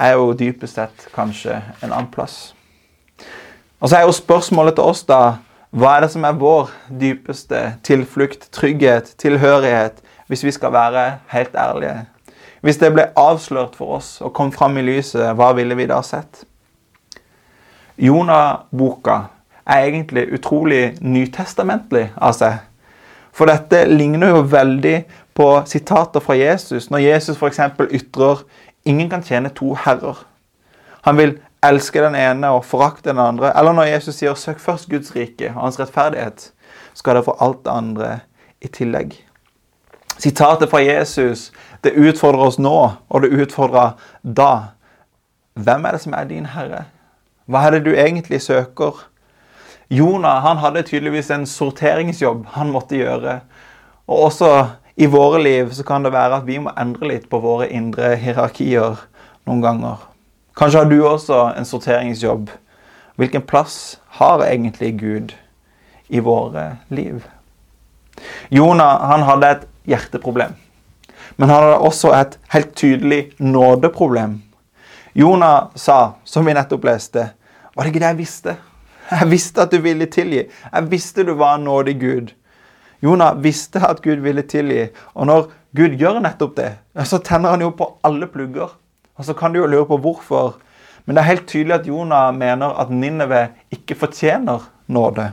er 0.00 0.14
jo 0.16 0.32
dypest 0.32 0.78
sett 0.78 1.02
kanskje 1.12 1.58
en 1.82 1.90
annen 1.90 2.08
plass. 2.12 2.54
Og 3.80 3.90
så 3.90 3.98
er 3.98 4.06
jo 4.08 4.16
spørsmålet 4.16 4.78
til 4.78 4.88
oss, 4.88 5.04
da 5.04 5.38
Hva 5.70 5.92
er 5.96 6.00
det 6.02 6.08
som 6.10 6.24
er 6.26 6.34
vår 6.34 6.72
dypeste 6.98 7.58
tilflukt, 7.86 8.48
trygghet, 8.50 9.12
tilhørighet, 9.22 10.00
hvis 10.26 10.42
vi 10.42 10.50
skal 10.50 10.72
være 10.72 11.04
helt 11.30 11.54
ærlige? 11.54 12.08
Hvis 12.60 12.80
det 12.80 12.90
ble 12.90 13.04
avslørt 13.16 13.76
for 13.78 14.00
oss 14.00 14.16
og 14.20 14.32
kom 14.34 14.50
fram 14.52 14.80
i 14.80 14.82
lyset, 14.82 15.30
hva 15.38 15.52
ville 15.54 15.76
vi 15.78 15.86
da 15.86 16.00
sett? 16.02 16.42
Jonah-boka 18.02 19.20
er 19.70 19.86
egentlig 19.86 20.26
utrolig 20.34 20.96
nytestamentlig 21.00 22.10
av 22.16 22.34
seg. 22.36 22.58
For 23.32 23.46
dette 23.46 23.84
ligner 23.86 24.34
jo 24.34 24.42
veldig 24.50 24.96
på 25.38 25.46
sitater 25.70 26.20
fra 26.20 26.34
Jesus, 26.36 26.90
når 26.90 27.04
Jesus 27.04 27.38
f.eks. 27.38 27.60
ytrer 27.90 28.42
ingen 28.84 29.10
kan 29.10 29.22
tjene 29.22 29.52
to 29.54 29.74
herrer. 29.74 30.18
Han 31.06 31.16
vil 31.16 31.38
elske 31.64 32.02
den 32.02 32.16
ene 32.18 32.50
og 32.50 32.64
forakte 32.64 33.10
den 33.10 33.18
andre. 33.22 33.52
Eller 33.58 33.72
når 33.72 33.92
Jesus 33.92 34.14
sier 34.14 34.34
'søk 34.34 34.58
først 34.60 34.88
Guds 34.88 35.16
rike 35.16 35.52
og 35.54 35.62
hans 35.62 35.80
rettferdighet', 35.80 36.52
skal 36.94 37.14
dere 37.14 37.24
få 37.24 37.36
alt 37.40 37.64
det 37.64 37.70
andre 37.70 38.20
i 38.60 38.68
tillegg. 38.68 39.14
Sitatet 40.18 40.70
fra 40.70 40.78
Jesus 40.78 41.52
det 41.84 41.92
utfordrer 41.96 42.46
oss 42.46 42.58
nå, 42.58 42.92
og 43.08 43.22
det 43.22 43.32
utfordrer 43.32 43.90
da. 44.36 44.58
Hvem 45.54 45.84
er 45.84 45.90
det 45.92 46.00
som 46.00 46.12
er 46.12 46.24
din 46.24 46.46
herre? 46.46 46.84
Hva 47.48 47.66
er 47.66 47.70
det 47.70 47.84
du 47.84 47.94
egentlig 47.94 48.42
søker? 48.42 49.09
Jonah 49.90 50.40
han 50.40 50.60
hadde 50.62 50.84
tydeligvis 50.86 51.32
en 51.34 51.48
sorteringsjobb 51.50 52.44
han 52.54 52.68
måtte 52.70 52.94
gjøre. 52.94 53.40
Og 54.06 54.28
også 54.28 54.50
i 54.94 55.08
våre 55.10 55.40
liv 55.42 55.72
så 55.74 55.82
kan 55.86 56.06
det 56.06 56.12
være 56.14 56.38
at 56.38 56.46
vi 56.46 56.60
må 56.62 56.70
endre 56.78 57.08
litt 57.10 57.26
på 57.30 57.40
våre 57.42 57.66
indre 57.74 58.12
hierarkier 58.20 59.02
noen 59.48 59.64
ganger. 59.64 60.06
Kanskje 60.54 60.84
har 60.84 60.92
du 60.92 61.00
også 61.02 61.40
en 61.58 61.66
sorteringsjobb. 61.66 62.54
Hvilken 63.18 63.42
plass 63.42 63.98
har 64.20 64.46
egentlig 64.46 64.92
Gud 65.00 65.34
i 66.06 66.22
våre 66.22 66.76
liv? 66.94 67.26
Jonah 68.50 69.10
han 69.10 69.26
hadde 69.26 69.54
et 69.56 69.68
hjerteproblem. 69.90 70.54
Men 71.34 71.50
han 71.50 71.64
hadde 71.64 71.82
også 71.90 72.14
et 72.14 72.38
helt 72.54 72.74
tydelig 72.78 73.22
nådeproblem. 73.42 74.38
Jonah 75.18 75.72
sa, 75.74 76.20
som 76.24 76.46
vi 76.46 76.54
nettopp 76.54 76.86
leste, 76.86 77.30
var 77.74 77.82
det 77.82 77.90
ikke 77.90 78.02
det 78.06 78.12
jeg 78.14 78.22
visste? 78.22 78.60
Jeg 79.10 79.30
visste 79.30 79.62
at 79.62 79.72
du 79.72 79.80
ville 79.82 80.06
tilgi. 80.06 80.44
Jeg 80.46 80.90
visste 80.90 81.24
du 81.26 81.34
var 81.34 81.58
en 81.58 81.66
nådig 81.66 81.96
Gud. 82.00 82.32
Jonah 83.02 83.34
visste 83.42 83.80
at 83.86 84.02
Gud 84.02 84.22
ville 84.22 84.42
tilgi. 84.42 84.88
Og 85.14 85.26
når 85.26 85.48
Gud 85.76 85.96
gjør 85.98 86.20
nettopp 86.22 86.56
det, 86.56 86.70
så 87.04 87.18
tenner 87.18 87.54
han 87.54 87.64
jo 87.64 87.70
på 87.74 87.88
alle 88.04 88.28
plugger. 88.30 88.74
Og 89.16 89.24
så 89.24 89.34
kan 89.34 89.52
du 89.52 89.60
jo 89.60 89.70
lure 89.70 89.88
på 89.88 89.98
hvorfor. 90.00 90.58
Men 91.04 91.16
det 91.16 91.22
er 91.22 91.30
helt 91.32 91.48
tydelig 91.48 91.80
at 91.80 91.88
Jonah 91.88 92.34
mener 92.34 92.76
at 92.80 92.90
Ninneve 92.90 93.48
ikke 93.72 93.96
fortjener 93.98 94.68
nåde. 94.86 95.30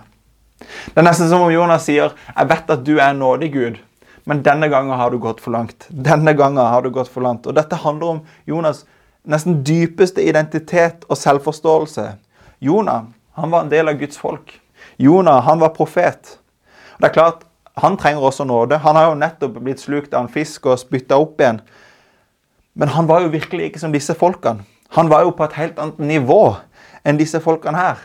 Det 0.59 0.97
er 0.97 1.05
nesten 1.05 1.29
som 1.29 1.43
om 1.45 1.53
Jonah 1.53 1.79
sier, 1.79 2.15
'Jeg 2.35 2.49
vet 2.49 2.69
at 2.69 2.85
du 2.85 2.97
er 2.97 3.09
en 3.09 3.19
nådig 3.19 3.53
Gud', 3.53 3.77
men 4.25 4.41
denne 4.41 4.69
gangen 4.69 4.97
har 4.97 5.09
du 5.09 5.19
gått 5.19 5.41
for 5.41 5.51
langt. 5.51 5.87
Denne 5.91 6.33
gangen 6.33 6.65
har 6.65 6.81
du 6.81 6.89
gått 6.89 7.07
for 7.07 7.21
langt. 7.21 7.47
Og 7.47 7.55
dette 7.55 7.75
handler 7.75 8.07
om 8.07 8.21
Jonas' 8.47 8.85
nesten 9.25 9.63
dypeste 9.63 10.23
identitet 10.23 11.05
og 11.09 11.17
selvforståelse. 11.17 12.15
Jonah 12.61 13.03
han 13.37 13.51
var 13.53 13.61
en 13.61 13.69
del 13.69 13.87
av 13.87 13.93
Guds 13.93 14.17
folk. 14.17 14.59
Jonah 14.97 15.43
han 15.45 15.59
var 15.59 15.69
profet. 15.69 16.39
Det 16.97 17.05
er 17.05 17.13
klart, 17.13 17.43
Han 17.77 17.97
trenger 17.97 18.21
også 18.25 18.43
nåde. 18.43 18.77
Han 18.77 18.95
har 18.95 19.11
jo 19.11 19.17
nettopp 19.21 19.59
blitt 19.61 19.79
slukt 19.79 20.13
av 20.13 20.23
en 20.23 20.31
fisk 20.33 20.65
og 20.65 20.79
spytta 20.81 21.19
opp 21.21 21.37
igjen. 21.37 21.59
Men 22.73 22.89
han 22.89 23.05
var 23.05 23.21
jo 23.21 23.29
virkelig 23.29 23.67
ikke 23.67 23.81
som 23.83 23.93
disse 23.93 24.15
folkene. 24.17 24.65
Han 24.97 25.11
var 25.11 25.21
jo 25.21 25.35
på 25.37 25.45
et 25.45 25.53
helt 25.53 25.77
annet 25.77 25.99
nivå 25.99 26.55
enn 27.05 27.19
disse 27.19 27.37
folkene 27.43 27.77
her. 27.77 28.01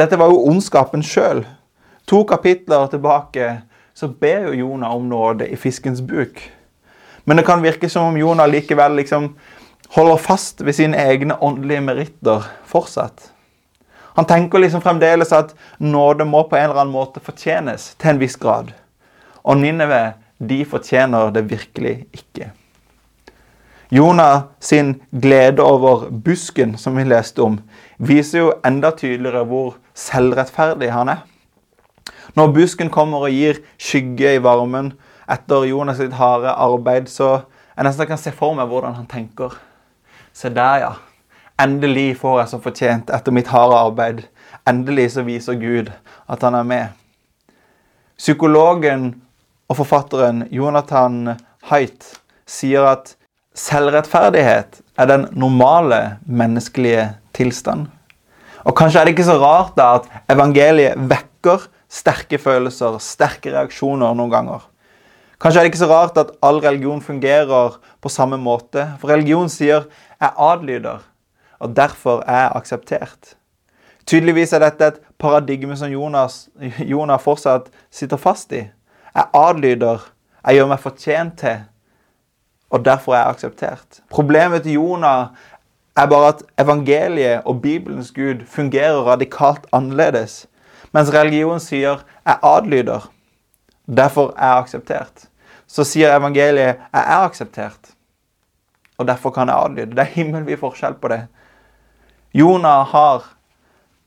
Dette 0.00 0.16
var 0.16 0.32
jo 0.32 0.46
ondskapen 0.48 1.04
sjøl. 1.04 1.42
To 2.08 2.22
kapitler 2.24 2.88
tilbake 2.88 3.50
så 3.92 4.08
ber 4.08 4.48
jo 4.48 4.62
Jonah 4.62 4.96
om 4.96 5.10
nåde 5.12 5.50
i 5.52 5.60
fiskens 5.60 6.00
buk. 6.00 6.40
Men 7.24 7.36
det 7.36 7.44
kan 7.46 7.60
virke 7.62 7.92
som 7.92 8.08
om 8.08 8.16
Jonah 8.16 8.48
likevel 8.48 8.96
liksom 8.96 9.34
holder 9.92 10.16
fast 10.16 10.64
ved 10.64 10.72
sine 10.72 10.96
egne 10.96 11.36
åndelige 11.36 11.84
meritter 11.84 12.48
fortsatt. 12.64 13.31
Han 14.16 14.28
tenker 14.28 14.60
liksom 14.60 14.82
fremdeles 14.84 15.32
at 15.32 15.54
nåde 15.78 16.24
må 16.28 16.42
på 16.48 16.56
en 16.56 16.68
eller 16.68 16.82
annen 16.82 16.94
måte 16.94 17.22
fortjenes 17.24 17.92
til 17.98 18.12
en 18.12 18.20
viss 18.20 18.36
grad. 18.36 18.72
Og 19.42 19.56
Ninneve, 19.58 20.14
de 20.38 20.64
fortjener 20.68 21.30
det 21.32 21.46
virkelig 21.50 21.94
ikke. 22.12 22.50
Jonah 23.92 24.42
sin 24.60 25.02
glede 25.22 25.62
over 25.62 26.08
busken, 26.10 26.78
som 26.78 26.96
vi 26.96 27.04
leste 27.04 27.42
om, 27.44 27.58
viser 27.98 28.38
jo 28.38 28.52
enda 28.64 28.90
tydeligere 28.96 29.44
hvor 29.44 29.74
selvrettferdig 29.94 30.88
han 30.92 31.12
er. 31.12 31.20
Når 32.34 32.54
busken 32.56 32.90
kommer 32.90 33.26
og 33.26 33.34
gir 33.34 33.60
skygge 33.76 34.34
i 34.36 34.40
varmen 34.40 34.94
etter 35.30 35.66
Jonas 35.68 36.00
sitt 36.00 36.16
harde 36.16 36.52
arbeid, 36.52 37.10
så 37.12 37.42
jeg 37.76 37.84
nesten 37.84 38.08
kan 38.08 38.20
se 38.20 38.32
for 38.32 38.56
meg 38.56 38.68
hvordan 38.72 38.96
han 38.96 39.08
tenker. 39.08 39.58
Se 40.32 40.48
der, 40.48 40.86
ja. 40.86 40.92
Endelig 41.60 42.16
får 42.20 42.40
jeg 42.40 42.50
som 42.52 42.62
fortjent 42.64 43.10
etter 43.12 43.34
mitt 43.34 43.50
harde 43.52 43.76
arbeid. 43.76 44.22
Endelig 44.68 45.12
så 45.16 45.24
viser 45.26 45.58
Gud 45.60 45.90
at 46.30 46.42
han 46.46 46.56
er 46.56 46.66
med. 46.66 46.86
Psykologen 48.18 49.10
og 49.68 49.78
forfatteren 49.80 50.46
Jonathan 50.52 51.34
Haidt 51.70 52.06
sier 52.48 52.86
at 52.92 53.14
selvrettferdighet 53.56 54.80
er 54.98 55.10
den 55.10 55.26
normale 55.32 56.18
menneskelige 56.24 57.10
tilstand. 57.36 57.88
Og 58.64 58.76
Kanskje 58.78 59.00
er 59.00 59.08
det 59.08 59.16
ikke 59.16 59.28
så 59.28 59.38
rart 59.42 59.76
da 59.76 59.94
at 59.98 60.10
evangeliet 60.30 60.98
vekker 61.10 61.66
sterke 61.92 62.38
følelser, 62.40 62.96
sterke 63.02 63.52
reaksjoner 63.52 64.14
noen 64.16 64.32
ganger. 64.32 64.68
Kanskje 65.42 65.60
er 65.60 65.66
det 65.66 65.72
ikke 65.72 65.82
så 65.82 65.90
rart 65.90 66.18
at 66.20 66.30
all 66.46 66.60
religion 66.62 67.02
fungerer 67.02 67.78
på 68.00 68.12
samme 68.12 68.38
måte. 68.38 68.86
For 69.00 69.10
religion 69.10 69.48
sier 69.48 69.88
'jeg 70.20 70.30
adlyder', 70.38 71.02
og 71.62 71.76
derfor 71.76 72.24
er 72.26 72.56
akseptert. 72.56 73.36
Tydeligvis 74.06 74.52
er 74.52 74.64
dette 74.64 74.86
et 74.86 75.00
paradigme 75.18 75.76
som 75.78 75.90
Jonas, 75.92 76.48
Jonah 76.92 77.20
fortsatt 77.22 77.68
sitter 77.90 78.18
fast 78.18 78.52
i. 78.52 78.64
Jeg 79.14 79.28
adlyder, 79.36 80.02
jeg 80.42 80.58
gjør 80.58 80.70
meg 80.72 80.80
fortjent 80.82 81.36
til, 81.38 81.60
og 82.72 82.82
derfor 82.84 83.14
er 83.14 83.20
jeg 83.20 83.36
akseptert. 83.36 84.00
Problemet 84.10 84.64
til 84.64 84.80
Jonah 84.80 85.28
er 85.96 86.08
bare 86.10 86.32
at 86.32 86.42
evangeliet 86.58 87.44
og 87.44 87.60
Bibelens 87.62 88.10
Gud 88.16 88.46
fungerer 88.46 89.04
radikalt 89.06 89.66
annerledes. 89.72 90.46
Mens 90.92 91.12
religion 91.14 91.60
sier 91.60 92.02
'jeg 92.26 92.38
adlyder', 92.42 93.10
derfor 93.96 94.34
er 94.36 94.46
jeg 94.46 94.58
akseptert. 94.58 95.28
Så 95.66 95.84
sier 95.84 96.16
evangeliet 96.16 96.76
'jeg 96.92 97.04
er 97.06 97.28
akseptert', 97.28 97.94
og 98.98 99.08
derfor 99.08 99.30
kan 99.30 99.48
jeg 99.48 99.56
adlyde. 99.56 99.90
Det 99.90 99.98
er 99.98 100.14
himmelvid 100.18 100.56
forskjell 100.56 100.94
på 100.94 101.08
det. 101.08 101.26
Jonah 102.34 102.86
har 102.86 103.24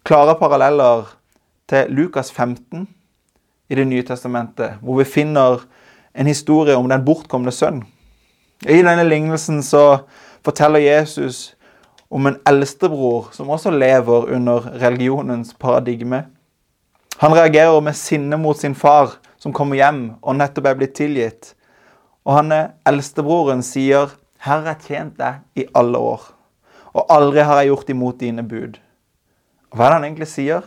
klare 0.04 0.34
paralleller 0.40 1.12
til 1.70 1.92
Lukas 1.94 2.32
15 2.32 2.88
i 3.70 3.76
Det 3.76 3.86
nye 3.88 4.04
testamentet, 4.04 4.80
hvor 4.82 4.98
vi 4.98 5.04
finner 5.04 5.62
en 6.16 6.28
historie 6.28 6.74
om 6.76 6.90
den 6.90 7.06
bortkomne 7.06 7.52
sønn. 7.54 7.84
I 8.66 8.82
denne 8.82 9.04
lignelsen 9.06 9.62
så 9.64 10.08
forteller 10.42 10.82
Jesus 10.82 11.56
om 12.10 12.26
en 12.26 12.40
eldstebror 12.50 13.30
som 13.32 13.50
også 13.50 13.70
lever 13.70 14.34
under 14.34 14.74
religionens 14.82 15.54
paradigme. 15.54 16.26
Han 17.22 17.36
reagerer 17.38 17.80
med 17.80 17.94
sinne 17.94 18.38
mot 18.38 18.58
sin 18.58 18.76
far, 18.76 19.20
som 19.38 19.54
kommer 19.54 19.76
hjem 19.76 20.16
og 20.22 20.36
nettopp 20.36 20.66
er 20.66 20.80
blitt 20.82 20.98
tilgitt. 20.98 21.54
Og 22.26 22.40
han 22.40 22.72
eldstebroren 22.90 23.62
sier, 23.62 24.10
'Herre, 24.40 24.68
jeg 24.68 24.82
tjent 24.88 25.18
deg 25.18 25.36
i 25.56 25.66
alle 25.76 25.98
år, 25.98 26.35
og 26.96 27.12
aldri 27.12 27.44
har 27.44 27.60
jeg 27.62 27.74
gjort 27.74 27.92
imot 27.92 28.20
dine 28.20 28.44
bud.' 28.44 28.80
Og 29.72 29.78
hva 29.78 29.86
er 29.86 29.90
det 29.90 29.98
han 30.00 30.08
egentlig 30.08 30.30
sier? 30.32 30.62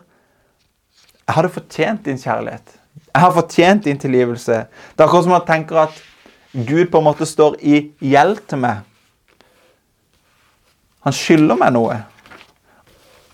'Jeg 1.29 1.35
hadde 1.35 1.55
fortjent 1.55 2.05
din 2.05 2.21
kjærlighet. 2.21 2.77
Jeg 3.15 3.21
har 3.21 3.33
fortjent 3.33 3.85
din 3.85 3.99
tilgivelse.' 3.99 4.67
Det 4.69 5.01
er 5.01 5.09
akkurat 5.09 5.25
som 5.25 5.33
han 5.33 5.47
tenker 5.47 5.77
at 5.77 6.03
Gud 6.53 6.91
på 6.91 6.99
en 6.99 7.05
måte 7.05 7.27
står 7.27 7.57
i 7.61 7.91
gjeld 8.01 8.39
til 8.49 8.59
meg. 8.59 8.85
Han 11.05 11.13
skylder 11.13 11.57
meg 11.57 11.73
noe. 11.73 11.99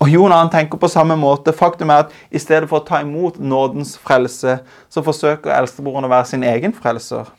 Og 0.02 0.10
Jonah 0.10 0.38
han 0.42 0.50
tenker 0.50 0.78
på 0.78 0.88
samme 0.90 1.16
måte. 1.16 1.52
Faktum 1.52 1.90
er 1.90 2.04
at 2.04 2.12
i 2.30 2.38
stedet 2.38 2.68
for 2.68 2.82
å 2.82 2.86
ta 2.86 3.00
imot 3.00 3.38
nådens 3.38 3.94
frelse, 3.98 4.58
så 4.90 5.02
forsøker 5.02 5.54
eldstebroren 5.54 6.04
å 6.04 6.10
være 6.12 6.28
sin 6.28 6.44
egen 6.44 6.74
frelser. 6.76 7.30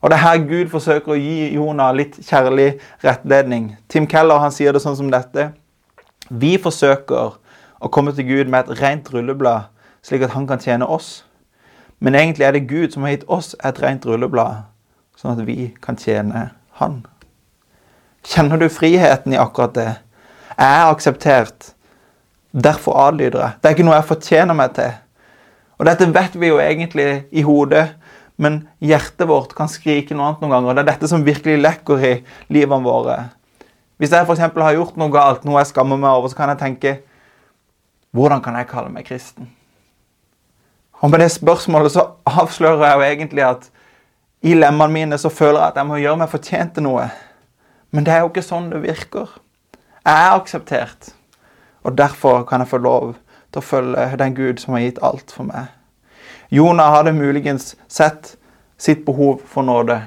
Og 0.00 0.10
det 0.10 0.18
er 0.18 0.22
her 0.22 0.44
Gud 0.46 0.68
forsøker 0.70 1.14
å 1.14 1.18
gi 1.18 1.54
Jonah 1.56 1.90
litt 1.94 2.20
kjærlig 2.22 2.68
rettledning. 3.02 3.72
Tim 3.90 4.06
Keller 4.06 4.38
han 4.38 4.54
sier 4.54 4.72
det 4.72 4.82
sånn 4.84 4.96
som 4.98 5.10
dette. 5.10 5.50
Vi 6.30 6.54
forsøker 6.62 7.38
å 7.80 7.90
komme 7.90 8.14
til 8.14 8.28
Gud 8.28 8.52
med 8.52 8.68
et 8.68 8.82
rent 8.82 9.10
rulleblad, 9.14 9.72
slik 10.06 10.22
at 10.26 10.34
han 10.36 10.46
kan 10.46 10.62
tjene 10.62 10.86
oss. 10.86 11.24
Men 11.98 12.14
egentlig 12.14 12.46
er 12.46 12.54
det 12.54 12.68
Gud 12.70 12.94
som 12.94 13.02
har 13.02 13.16
gitt 13.16 13.26
oss 13.26 13.56
et 13.64 13.80
rent 13.82 14.06
rulleblad, 14.06 14.68
sånn 15.18 15.34
at 15.34 15.46
vi 15.46 15.72
kan 15.82 15.98
tjene 15.98 16.50
Han. 16.78 17.00
Kjenner 18.22 18.60
du 18.60 18.68
friheten 18.70 19.32
i 19.34 19.38
akkurat 19.40 19.72
det? 19.74 19.88
Jeg 20.52 20.74
er 20.78 20.90
akseptert. 20.92 21.72
Derfor 22.54 22.94
adlyder 23.08 23.40
jeg. 23.40 23.56
Det 23.58 23.66
er 23.66 23.74
ikke 23.74 23.86
noe 23.88 23.96
jeg 23.96 24.06
fortjener 24.12 24.54
meg 24.54 24.76
til. 24.76 24.92
Og 25.78 25.86
dette 25.86 26.06
vet 26.14 26.38
vi 26.38 26.52
jo 26.52 26.60
egentlig 26.62 27.08
i 27.30 27.42
hodet, 27.42 27.97
men 28.38 28.60
hjertet 28.78 29.26
vårt 29.28 29.52
kan 29.58 29.70
skrike 29.70 30.14
noe 30.14 30.28
annet 30.28 30.42
noen 30.44 30.54
ganger. 30.54 30.76
Det 30.78 30.84
er 30.84 30.90
dette 30.92 31.10
som 31.10 31.26
virkelig 31.26 31.58
lekker 31.58 32.04
i 32.06 32.14
livene 32.54 32.86
våre. 32.86 33.18
Hvis 33.98 34.14
jeg 34.14 34.26
f.eks. 34.26 34.44
har 34.54 34.76
gjort 34.76 34.98
noe 35.00 35.10
galt, 35.10 35.46
noe 35.46 35.58
jeg 35.58 35.72
skammer 35.72 35.98
meg 35.98 36.14
over, 36.14 36.30
så 36.30 36.38
kan 36.38 36.54
jeg 36.54 36.62
tenke 36.62 36.98
Hvordan 38.14 38.40
kan 38.40 38.56
jeg 38.56 38.70
kalle 38.70 38.88
meg 38.88 39.04
kristen? 39.04 39.50
Og 41.02 41.10
med 41.10 41.20
det 41.20 41.28
spørsmålet 41.34 41.92
så 41.92 42.06
avslører 42.26 42.86
jeg 42.86 42.96
jo 42.96 43.06
egentlig 43.08 43.44
at 43.44 43.68
i 44.42 44.54
lemmene 44.54 44.94
mine 44.94 45.18
så 45.18 45.28
føler 45.28 45.60
jeg 45.60 45.74
at 45.74 45.80
jeg 45.80 45.86
må 45.90 45.98
gjøre 46.00 46.20
meg 46.22 46.32
fortjent 46.32 46.74
til 46.74 46.86
noe. 46.86 47.04
Men 47.90 48.06
det 48.06 48.14
er 48.14 48.22
jo 48.22 48.30
ikke 48.30 48.46
sånn 48.46 48.70
det 48.72 48.80
virker. 48.82 49.34
Jeg 50.06 50.14
er 50.14 50.34
akseptert. 50.38 51.10
Og 51.82 51.98
derfor 51.98 52.46
kan 52.48 52.62
jeg 52.62 52.70
få 52.70 52.80
lov 52.82 53.12
til 53.52 53.60
å 53.60 53.66
følge 53.66 54.06
den 54.20 54.34
Gud 54.38 54.62
som 54.62 54.76
har 54.76 54.86
gitt 54.86 55.02
alt 55.04 55.34
for 55.34 55.48
meg. 55.48 55.74
Jonah 56.48 56.90
hadde 56.90 57.12
muligens 57.12 57.76
sett 57.88 58.36
sitt 58.78 59.06
behov 59.06 59.40
for 59.46 59.62
nåde. 59.62 60.00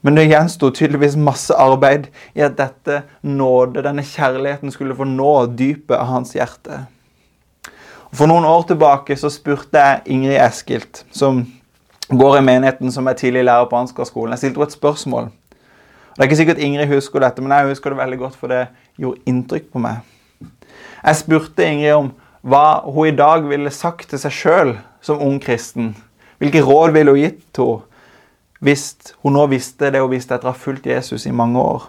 Men 0.00 0.14
det 0.14 0.28
gjensto 0.28 0.70
tydeligvis 0.70 1.16
masse 1.16 1.54
arbeid 1.54 2.08
i 2.34 2.42
at 2.46 2.56
dette 2.58 3.02
nåde, 3.26 3.82
denne 3.82 4.02
kjærligheten, 4.06 4.72
skulle 4.74 4.96
få 4.98 5.06
nå 5.06 5.32
dypet 5.58 5.96
av 5.98 6.10
hans 6.12 6.34
hjerte. 6.34 6.84
For 8.14 8.30
noen 8.30 8.46
år 8.48 8.64
tilbake 8.70 9.16
så 9.20 9.30
spurte 9.30 9.78
jeg 9.82 10.14
Ingrid 10.14 10.38
Eskilt, 10.40 11.02
som 11.12 11.42
går 12.08 12.38
i 12.38 12.44
menigheten 12.46 12.94
som 12.94 13.06
er 13.10 13.18
tidlig 13.18 13.44
lærer 13.44 13.68
på 13.68 13.78
Ansgar-skolen. 13.78 14.32
Jeg 14.32 14.46
stilte 14.46 14.62
henne 14.62 14.70
et 14.70 14.78
spørsmål. 14.78 15.28
Det 16.14 16.24
er 16.24 16.30
ikke 16.30 16.40
sikkert 16.40 16.62
Ingrid 16.64 16.90
husker 16.90 17.22
dette, 17.22 17.42
men 17.44 17.52
jeg 17.54 17.74
husker 17.74 17.94
det 17.94 18.00
veldig 18.00 18.18
godt, 18.18 18.38
for 18.38 18.50
det 18.50 18.64
gjorde 18.98 19.30
inntrykk 19.30 19.68
på 19.74 19.82
meg. 19.82 20.00
Jeg 21.04 21.20
spurte 21.20 21.66
Ingrid 21.66 21.98
om 21.98 22.14
hva 22.48 22.80
hun 22.86 23.10
i 23.10 23.16
dag 23.18 23.44
ville 23.46 23.70
sagt 23.74 24.08
til 24.10 24.22
seg 24.22 24.34
sjøl 24.34 24.72
som 25.00 25.20
ung 25.22 25.38
kristen. 25.42 25.94
Hvilke 26.38 26.62
råd 26.62 26.94
ville 26.96 27.14
hun 27.14 27.22
gitt 27.22 27.60
henne 27.60 27.84
hvis 28.58 29.14
hun 29.22 29.36
nå 29.36 29.44
visste 29.52 29.92
det 29.94 30.00
hun 30.02 30.10
visste 30.10 30.34
etter 30.34 30.50
å 30.50 30.50
ha 30.50 30.58
fulgt 30.58 30.88
Jesus 30.90 31.28
i 31.30 31.34
mange 31.34 31.60
år? 31.62 31.84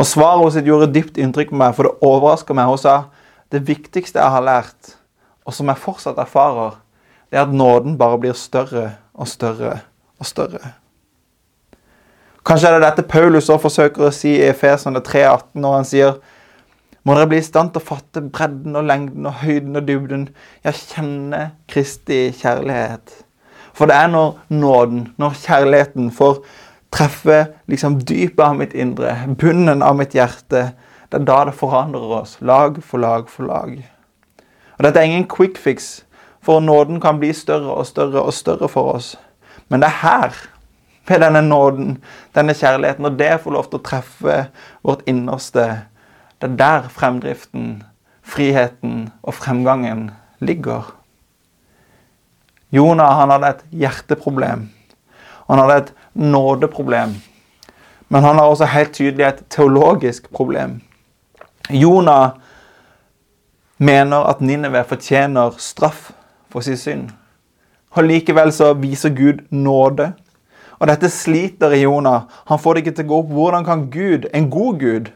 Og 0.00 0.06
Svaret 0.08 0.40
hennes 0.40 0.66
gjorde 0.66 0.92
dypt 0.94 1.18
inntrykk 1.20 1.52
på 1.52 1.58
meg, 1.60 1.74
for 1.76 1.86
det 1.86 2.08
overraska 2.08 2.56
meg. 2.56 2.70
Hun 2.72 2.80
sa 2.80 2.94
det 3.52 3.60
viktigste 3.68 4.22
jeg 4.22 4.32
har 4.32 4.44
lært, 4.44 4.94
og 5.44 5.52
som 5.52 5.68
jeg 5.68 5.82
fortsatt 5.82 6.18
erfarer, 6.18 6.78
det 7.28 7.38
er 7.38 7.44
at 7.44 7.52
nåden 7.52 7.98
bare 8.00 8.18
blir 8.22 8.38
større 8.38 8.94
og 9.12 9.28
større 9.28 9.76
og 10.18 10.26
større. 10.26 10.72
Kanskje 12.44 12.68
er 12.68 12.78
det 12.78 12.88
dette 12.88 13.06
Paulus 13.08 13.48
også 13.48 13.62
forsøker 13.62 14.08
å 14.08 14.12
si 14.12 14.34
i 14.36 14.48
Efesene 14.48 15.00
3,18 15.04 15.60
når 15.60 15.76
han 15.78 15.86
sier 15.88 16.16
må 17.04 17.14
dere 17.16 17.28
bli 17.28 17.38
i 17.42 17.44
stand 17.44 17.74
til 17.74 17.82
å 17.82 17.88
fatte 17.88 18.22
bredden 18.24 18.76
og 18.78 18.86
lengden 18.88 19.28
og 19.28 19.40
høyden 19.42 19.76
og 19.76 19.86
dybden, 19.88 20.28
ja, 20.64 20.72
kjenne 20.72 21.40
Kristi 21.68 22.30
kjærlighet. 22.38 23.12
For 23.74 23.90
det 23.90 23.96
er 23.98 24.08
når 24.12 24.38
nåden, 24.54 25.08
når 25.20 25.36
kjærligheten 25.42 26.08
får 26.14 26.40
treffe 26.94 27.40
liksom 27.70 27.98
dypet 28.06 28.44
av 28.46 28.56
mitt 28.56 28.74
indre, 28.78 29.16
bunnen 29.40 29.82
av 29.82 29.98
mitt 29.98 30.14
hjerte, 30.16 30.70
det 31.10 31.20
er 31.20 31.28
da 31.28 31.42
det 31.48 31.56
forandrer 31.58 32.16
oss, 32.22 32.38
lag 32.40 32.80
for 32.82 33.02
lag 33.02 33.28
for 33.30 33.50
lag. 33.50 33.76
Og 34.78 34.86
Dette 34.86 35.02
er 35.02 35.10
ingen 35.10 35.28
quick 35.30 35.58
fix, 35.60 36.04
for 36.44 36.60
nåden 36.60 37.00
kan 37.00 37.20
bli 37.20 37.32
større 37.36 37.72
og 37.72 37.86
større 37.86 38.22
og 38.22 38.34
større 38.34 38.68
for 38.68 38.94
oss. 38.96 39.14
Men 39.68 39.82
det 39.82 39.90
er 39.90 40.00
her, 40.02 40.38
ved 41.08 41.20
denne 41.20 41.42
nåden, 41.44 41.98
denne 42.34 42.54
kjærligheten, 42.56 43.04
når 43.04 43.18
det 43.20 43.32
får 43.44 43.52
lov 43.52 43.68
til 43.68 43.80
å 43.80 43.84
treffe 43.84 44.38
vårt 44.86 45.04
innerste, 45.10 45.66
det 46.44 46.50
er 46.52 46.56
der 46.56 46.88
fremdriften, 46.92 47.82
friheten 48.22 49.08
og 49.22 49.34
fremgangen 49.34 50.10
ligger. 50.44 50.90
Jonah 52.72 53.16
han 53.16 53.30
hadde 53.32 53.48
et 53.48 53.62
hjerteproblem. 53.72 54.66
Han 55.48 55.58
hadde 55.58 55.76
et 55.76 55.94
nådeproblem. 56.14 57.14
Men 58.08 58.22
han 58.22 58.36
har 58.36 58.44
også 58.44 58.68
helt 58.68 58.92
tydelig 58.92 59.24
et 59.24 59.42
teologisk 59.48 60.28
problem. 60.30 60.82
Jonah 61.70 62.30
mener 63.78 64.28
at 64.28 64.40
Ninneve 64.40 64.84
fortjener 64.84 65.56
straff 65.58 66.10
for 66.52 66.60
sin 66.60 66.76
synd. 66.76 67.10
Og 67.90 68.04
Likevel 68.04 68.52
så 68.52 68.74
viser 68.74 69.16
Gud 69.16 69.46
nåde. 69.50 70.12
Og 70.78 70.88
dette 70.88 71.08
sliter 71.08 71.72
i 71.72 71.82
Jonah. 71.82 72.28
Han 72.46 72.58
får 72.58 72.74
det 72.74 72.84
ikke 72.84 72.96
til 72.98 73.06
å 73.06 73.08
gå 73.08 73.18
opp. 73.24 73.32
Hvordan 73.32 73.64
kan 73.64 73.90
Gud, 73.90 74.28
en 74.34 74.50
god 74.50 74.80
Gud, 74.80 75.14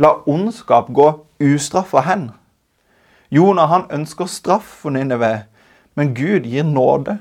la 0.00 0.14
ondskap 0.26 0.88
gå 0.96 1.10
ustraffa 1.40 2.00
hen? 2.06 2.30
Jonah 3.30 3.68
han 3.68 3.84
ønsker 3.92 4.26
straff 4.26 4.66
for 4.82 4.90
Ninive, 4.90 5.44
men 5.94 6.14
Gud 6.14 6.48
gir 6.48 6.64
nåde. 6.64 7.18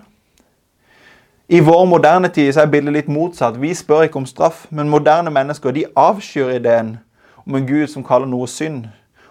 I 1.50 1.60
vår 1.60 1.86
moderne 1.86 2.30
tid 2.30 2.54
så 2.54 2.64
er 2.64 2.72
bildet 2.72 2.94
litt 2.94 3.12
motsatt. 3.12 3.60
Vi 3.62 3.74
spør 3.74 4.08
ikke 4.08 4.22
om 4.22 4.26
straff, 4.30 4.66
men 4.70 4.90
moderne 4.90 5.34
mennesker 5.34 5.76
de 5.76 5.86
avskyr 5.98 6.56
ideen 6.56 6.98
om 7.46 7.56
en 7.58 7.68
Gud 7.68 7.88
som 7.92 8.06
kaller 8.06 8.30
noe 8.30 8.48
synd 8.48 8.88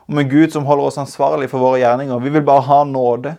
om 0.08 0.18
en 0.18 0.28
Gud 0.28 0.50
som 0.50 0.64
holder 0.64 0.88
oss 0.88 0.98
ansvarlig 0.98 1.50
for 1.50 1.60
våre 1.60 1.82
gjerninger. 1.82 2.18
Vi 2.18 2.32
vil 2.32 2.44
bare 2.44 2.64
ha 2.64 2.82
nåde. 2.84 3.34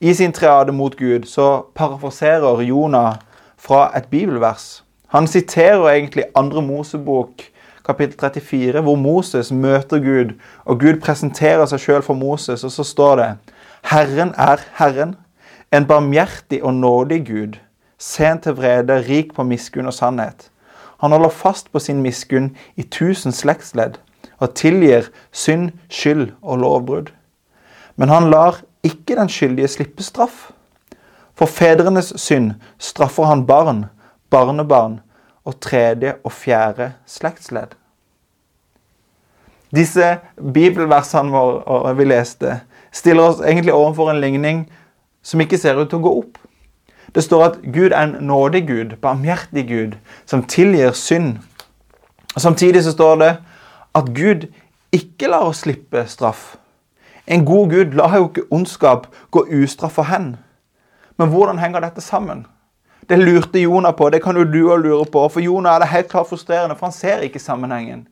I 0.00 0.14
sin 0.14 0.32
triade 0.32 0.72
mot 0.72 0.96
Gud 0.96 1.26
så 1.28 1.64
paraforserer 1.74 2.62
Jonah 2.62 3.16
fra 3.56 3.90
et 3.96 4.08
bibelvers. 4.10 4.84
Han 5.08 5.26
siterer 5.26 5.88
egentlig 5.90 6.24
andre 6.34 6.62
Mosebok, 6.62 7.42
kapittel 7.88 8.18
34, 8.20 8.80
hvor 8.80 8.96
Moses 8.96 9.52
møter 9.52 9.98
Gud, 9.98 10.34
og 10.64 10.80
Gud 10.80 11.00
presenterer 11.00 11.64
seg 11.70 11.80
sjøl 11.80 12.02
for 12.04 12.18
Moses, 12.18 12.64
og 12.64 12.72
så 12.74 12.84
står 12.84 13.14
det 13.16 13.28
Herren 13.88 14.34
er 14.36 14.60
Herren, 14.76 15.14
en 15.72 15.86
barmhjertig 15.88 16.60
og 16.64 16.74
nådig 16.74 17.22
Gud, 17.26 17.56
sent 17.98 18.44
til 18.44 18.56
vrede, 18.58 19.00
rik 19.08 19.32
på 19.34 19.42
miskunn 19.42 19.88
og 19.88 19.96
sannhet. 19.96 20.50
Han 21.00 21.14
holder 21.14 21.32
fast 21.32 21.72
på 21.72 21.80
sin 21.80 22.02
miskunn 22.02 22.50
i 22.76 22.82
tusen 22.82 23.32
slektsledd 23.32 23.96
og 24.38 24.54
tilgir 24.54 25.08
synd, 25.32 25.70
skyld 25.88 26.32
og 26.42 26.58
lovbrudd. 26.58 27.12
Men 27.96 28.12
han 28.12 28.30
lar 28.30 28.60
ikke 28.84 29.16
den 29.16 29.30
skyldige 29.32 29.68
slippe 29.68 30.02
straff. 30.02 30.50
For 31.38 31.46
fedrenes 31.46 32.12
synd 32.20 32.52
straffer 32.78 33.30
han 33.30 33.46
barn, 33.46 33.86
barnebarn 34.30 35.00
og 35.48 35.60
tredje 35.64 36.16
og 36.24 36.32
fjerde 36.32 36.92
slektsledd. 37.08 37.72
Disse 39.74 40.18
bibelversene 40.36 41.32
våre 41.32 41.94
vi 41.96 42.06
leste, 42.08 42.60
stiller 42.92 43.32
oss 43.32 43.40
egentlig 43.44 43.74
overfor 43.76 44.12
en 44.12 44.20
ligning 44.20 44.62
som 45.22 45.40
ikke 45.40 45.58
ser 45.60 45.80
ut 45.80 45.90
til 45.90 46.00
å 46.00 46.06
gå 46.06 46.12
opp. 46.22 46.38
Det 47.14 47.24
står 47.24 47.44
at 47.44 47.58
Gud 47.64 47.92
er 47.92 48.02
en 48.04 48.16
nådig 48.28 48.62
Gud, 48.68 48.96
barmhjertig 49.00 49.64
Gud, 49.68 49.96
som 50.28 50.44
tilgir 50.44 50.92
synd. 50.96 51.38
Samtidig 52.36 52.84
så 52.84 52.92
står 52.92 53.20
det 53.22 53.30
at 53.96 54.12
Gud 54.16 54.48
ikke 54.92 55.28
lar 55.32 55.48
oss 55.48 55.64
slippe 55.64 56.04
straff. 56.08 56.56
En 57.28 57.44
god 57.44 57.72
Gud 57.72 57.96
lar 57.96 58.16
jo 58.16 58.28
ikke 58.28 58.46
ondskap 58.50 59.08
gå 59.30 59.44
ustraffa 59.62 60.04
hen. 60.08 60.36
Men 61.18 61.28
hvordan 61.28 61.58
henger 61.60 61.84
dette 61.84 62.00
sammen? 62.00 62.46
Det 63.08 63.16
lurte 63.16 63.58
Jonah 63.58 63.94
på, 63.96 64.10
det 64.10 64.20
kan 64.22 64.36
jo 64.36 64.44
du 64.44 64.60
òg 64.68 64.82
lure 64.84 65.04
på. 65.08 65.22
For 65.32 65.40
Jonah 65.40 65.74
er 65.74 65.84
det 65.84 65.88
helt 65.88 66.08
klart 66.08 66.28
frustrerende, 66.28 66.76
for 66.76 66.86
han 66.86 66.92
ser 66.92 67.24
ikke 67.24 67.40
sammenhengen. 67.40 68.06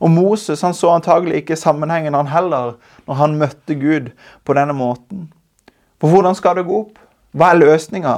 Og 0.00 0.10
Moses 0.10 0.60
han 0.60 0.74
så 0.74 0.90
antagelig 0.90 1.42
ikke 1.42 1.56
sammenhengen 1.56 2.14
han 2.14 2.26
heller, 2.26 2.72
når 3.06 3.14
han 3.14 3.36
møtte 3.38 3.74
Gud 3.74 4.10
på 4.44 4.54
denne 4.58 4.74
måten. 4.74 5.28
For 6.00 6.10
hvordan 6.10 6.34
skal 6.34 6.58
det 6.58 6.66
gå 6.66 6.80
opp? 6.80 6.98
Hva 7.30 7.52
er 7.52 7.60
løsninga? 7.62 8.14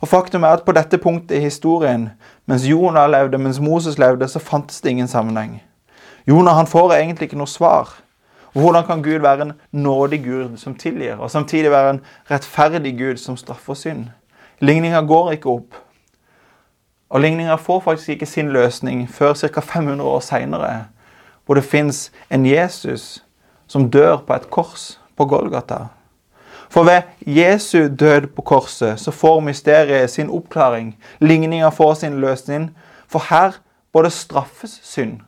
Og 0.00 0.08
faktum 0.08 0.44
er 0.44 0.58
at 0.58 0.66
på 0.66 0.74
dette 0.76 0.98
punktet 0.98 1.38
i 1.38 1.46
historien, 1.46 2.10
mens 2.46 2.66
Jonah 2.68 3.08
levde, 3.10 3.38
mens 3.38 3.60
Moses 3.60 3.98
levde, 3.98 4.28
så 4.28 4.38
fantes 4.38 4.80
det 4.80 4.90
ingen 4.90 5.08
sammenheng. 5.08 5.62
Jonah 6.26 6.54
han 6.54 6.66
får 6.66 6.92
egentlig 6.98 7.30
ikke 7.30 7.38
noe 7.38 7.50
svar. 7.50 7.96
Og 8.54 8.60
Hvordan 8.60 8.86
kan 8.86 9.02
Gud 9.02 9.18
være 9.18 9.42
en 9.42 9.52
nådig 9.72 10.24
Gud 10.24 10.56
som 10.56 10.74
tilgir, 10.74 11.16
og 11.16 11.30
samtidig 11.30 11.70
være 11.70 11.90
en 11.90 12.00
rettferdig 12.30 12.98
Gud 12.98 13.16
som 13.16 13.36
straffer 13.36 13.74
synd? 13.74 14.06
Ligninga 14.60 15.00
går 15.00 15.32
ikke 15.32 15.50
opp. 15.50 15.74
Og 17.08 17.20
ligninga 17.20 17.56
får 17.56 17.80
faktisk 17.80 18.08
ikke 18.08 18.26
sin 18.26 18.48
løsning 18.52 19.08
før 19.10 19.34
ca. 19.34 19.60
500 19.60 20.04
år 20.04 20.20
seinere, 20.20 20.84
hvor 21.46 21.54
det 21.54 21.64
fins 21.64 22.12
en 22.30 22.46
Jesus 22.46 23.24
som 23.66 23.90
dør 23.90 24.16
på 24.16 24.34
et 24.34 24.50
kors 24.50 25.00
på 25.16 25.24
Golgata. 25.24 25.86
For 26.70 26.84
ved 26.84 27.02
Jesu 27.26 27.88
død 27.88 28.26
på 28.26 28.42
korset 28.42 29.00
så 29.00 29.10
får 29.10 29.40
mysteriet 29.40 30.10
sin 30.10 30.30
oppklaring. 30.30 30.96
Ligninga 31.20 31.68
får 31.68 31.94
sin 31.94 32.20
løsning. 32.20 32.76
For 33.08 33.22
her 33.30 33.52
både 33.92 34.10
straffes 34.10 34.80
synd, 34.82 35.20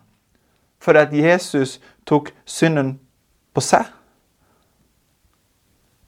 fordi 0.81 0.99
at 0.99 1.13
Jesus 1.13 1.81
tok 2.07 2.31
synden 2.45 2.99
på 3.55 3.61
seg. 3.61 3.85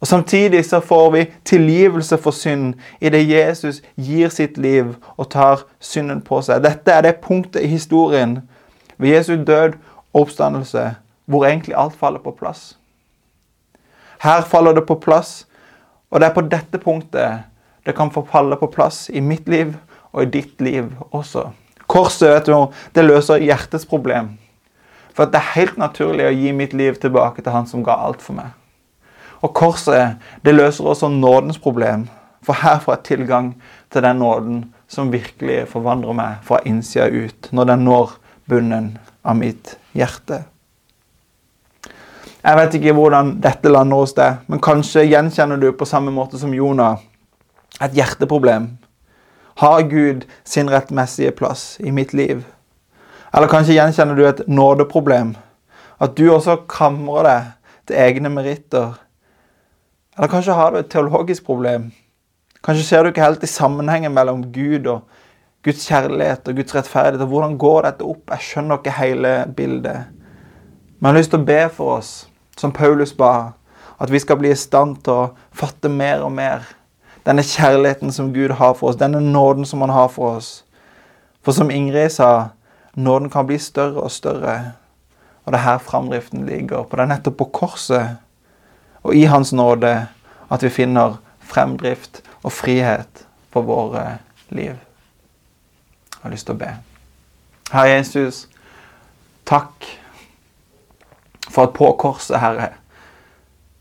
Og 0.00 0.06
Samtidig 0.06 0.64
så 0.64 0.80
får 0.80 1.10
vi 1.10 1.26
tilgivelse 1.44 2.18
for 2.18 2.30
synd 2.30 2.74
idet 3.00 3.28
Jesus 3.28 3.82
gir 3.96 4.28
sitt 4.28 4.58
liv 4.58 4.94
og 5.16 5.28
tar 5.30 5.66
synden 5.80 6.22
på 6.24 6.40
seg. 6.42 6.62
Dette 6.64 6.92
er 6.92 7.04
det 7.04 7.20
punktet 7.20 7.62
i 7.62 7.68
historien 7.68 8.38
ved 8.96 9.12
Jesu 9.12 9.36
død 9.36 9.76
og 10.12 10.22
oppstandelse 10.22 10.94
hvor 11.30 11.44
egentlig 11.46 11.76
alt 11.76 11.94
faller 11.94 12.18
på 12.18 12.32
plass. 12.32 12.78
Her 14.20 14.40
faller 14.42 14.72
det 14.72 14.86
på 14.86 14.94
plass, 14.94 15.46
og 16.10 16.20
det 16.20 16.28
er 16.28 16.34
på 16.34 16.48
dette 16.48 16.78
punktet 16.78 17.44
det 17.86 17.94
kan 17.96 18.10
få 18.10 18.24
falle 18.28 18.56
på 18.56 18.66
plass 18.66 19.08
i 19.12 19.20
mitt 19.20 19.48
liv 19.48 19.76
og 20.12 20.22
i 20.22 20.30
ditt 20.32 20.60
liv 20.60 20.90
også. 21.10 21.50
Korset 21.86 22.28
vet 22.28 22.46
du, 22.46 22.56
det 22.94 23.04
løser 23.04 23.40
hjertets 23.40 23.86
problem. 23.86 24.36
For 25.14 25.26
det 25.26 25.40
er 25.40 25.54
helt 25.54 25.78
naturlig 25.78 26.26
å 26.28 26.34
gi 26.34 26.52
mitt 26.56 26.72
liv 26.76 26.98
tilbake 27.00 27.42
til 27.42 27.52
Han 27.52 27.66
som 27.66 27.84
ga 27.84 27.96
alt 27.98 28.22
for 28.22 28.36
meg. 28.36 28.59
Og 29.40 29.54
korset 29.56 30.20
det 30.44 30.54
løser 30.54 30.84
også 30.84 31.08
nådens 31.08 31.58
problem. 31.58 32.08
For 32.42 32.56
her 32.56 32.78
får 32.80 32.94
jeg 32.94 33.04
tilgang 33.04 33.50
til 33.92 34.02
den 34.02 34.16
nåden 34.16 34.62
som 34.88 35.12
virkelig 35.12 35.68
forvandrer 35.68 36.16
meg 36.16 36.40
fra 36.44 36.60
innsida 36.66 37.08
ut, 37.08 37.50
når 37.52 37.72
den 37.72 37.84
når 37.84 38.16
bunnen 38.48 38.94
av 39.24 39.36
mitt 39.36 39.76
hjerte. 39.92 40.42
Jeg 42.40 42.56
vet 42.56 42.74
ikke 42.78 42.94
hvordan 42.96 43.34
dette 43.44 43.68
lander 43.68 44.00
hos 44.00 44.14
deg, 44.16 44.40
men 44.48 44.62
kanskje 44.64 45.04
gjenkjenner 45.04 45.60
du 45.60 45.68
på 45.76 45.88
samme 45.88 46.12
måte 46.14 46.40
som 46.40 46.54
Jonah 46.56 46.96
et 47.80 47.92
hjerteproblem. 47.96 48.72
Har 49.60 49.82
Gud 49.90 50.24
sin 50.44 50.70
rettmessige 50.72 51.34
plass 51.36 51.76
i 51.80 51.92
mitt 51.92 52.14
liv? 52.16 52.46
Eller 53.34 53.50
kanskje 53.50 53.76
gjenkjenner 53.76 54.16
du 54.16 54.24
et 54.24 54.42
nådeproblem? 54.48 55.34
At 56.00 56.16
du 56.16 56.30
også 56.32 56.62
klamrer 56.70 57.28
deg 57.28 57.50
til 57.90 58.00
egne 58.00 58.32
meritter? 58.32 58.96
Eller 60.20 60.28
kanskje 60.28 60.52
har 60.52 60.72
du 60.72 60.78
et 60.78 60.90
teologisk 60.92 61.46
problem? 61.46 61.86
Kanskje 62.60 62.84
ser 62.84 63.02
du 63.02 63.08
ikke 63.08 63.24
helt 63.24 63.44
i 63.44 63.48
sammenhengen 63.48 64.12
mellom 64.12 64.42
Gud 64.52 64.84
og 64.92 65.06
Guds 65.64 65.86
kjærlighet 65.88 66.48
og 66.48 66.58
Guds 66.58 66.74
rettferdighet. 66.76 67.22
og 67.24 67.28
Hvordan 67.28 67.56
går 67.58 67.82
dette 67.86 68.04
opp? 68.04 68.26
Jeg 68.28 68.44
skjønner 68.44 68.76
ikke 68.76 68.98
hele 68.98 69.32
bildet. 69.56 70.12
Men 70.98 71.08
jeg 71.08 71.14
har 71.14 71.18
lyst 71.18 71.32
til 71.32 71.40
å 71.40 71.48
be 71.48 71.62
for 71.72 71.96
oss 71.96 72.12
som 72.60 72.72
Paulus 72.72 73.16
ba, 73.16 73.52
at 73.96 74.12
vi 74.12 74.20
skal 74.20 74.36
bli 74.36 74.52
i 74.52 74.60
stand 74.60 75.00
til 75.04 75.16
å 75.16 75.26
fatte 75.56 75.88
mer 75.88 76.20
og 76.20 76.36
mer 76.36 76.68
denne 77.24 77.40
kjærligheten 77.40 78.12
som 78.12 78.32
Gud 78.36 78.52
har 78.60 78.76
for 78.76 78.90
oss, 78.90 79.00
denne 79.00 79.24
nåden 79.24 79.64
som 79.64 79.80
han 79.80 79.96
har 79.96 80.12
for 80.12 80.36
oss. 80.36 80.66
For 81.40 81.56
som 81.56 81.72
Ingrid 81.72 82.12
sa, 82.12 82.50
nåden 82.92 83.32
kan 83.32 83.48
bli 83.48 83.56
større 83.58 84.04
og 84.04 84.12
større. 84.12 84.74
Og 85.44 85.52
det 85.52 85.60
er 85.62 85.68
her 85.70 85.78
framdriften 85.78 86.44
ligger. 86.44 86.84
For 86.84 87.00
det 87.00 87.08
er 87.08 87.16
nettopp 87.16 87.40
på 87.40 87.52
korset 87.64 88.20
og 89.02 89.14
i 89.16 89.24
Hans 89.24 89.52
nåde 89.52 89.94
at 90.50 90.62
vi 90.62 90.70
finner 90.72 91.18
fremdrift 91.40 92.22
og 92.42 92.52
frihet 92.52 93.24
for 93.52 93.66
våre 93.66 94.18
liv. 94.48 94.76
Jeg 96.10 96.22
har 96.22 96.34
lyst 96.34 96.48
til 96.48 96.56
å 96.56 96.60
be. 96.60 96.74
Herre 97.70 97.94
Jesus, 97.94 98.44
takk 99.48 99.86
for 101.50 101.66
at 101.66 101.74
på 101.74 101.92
korset, 101.98 102.38
Herre 102.40 102.74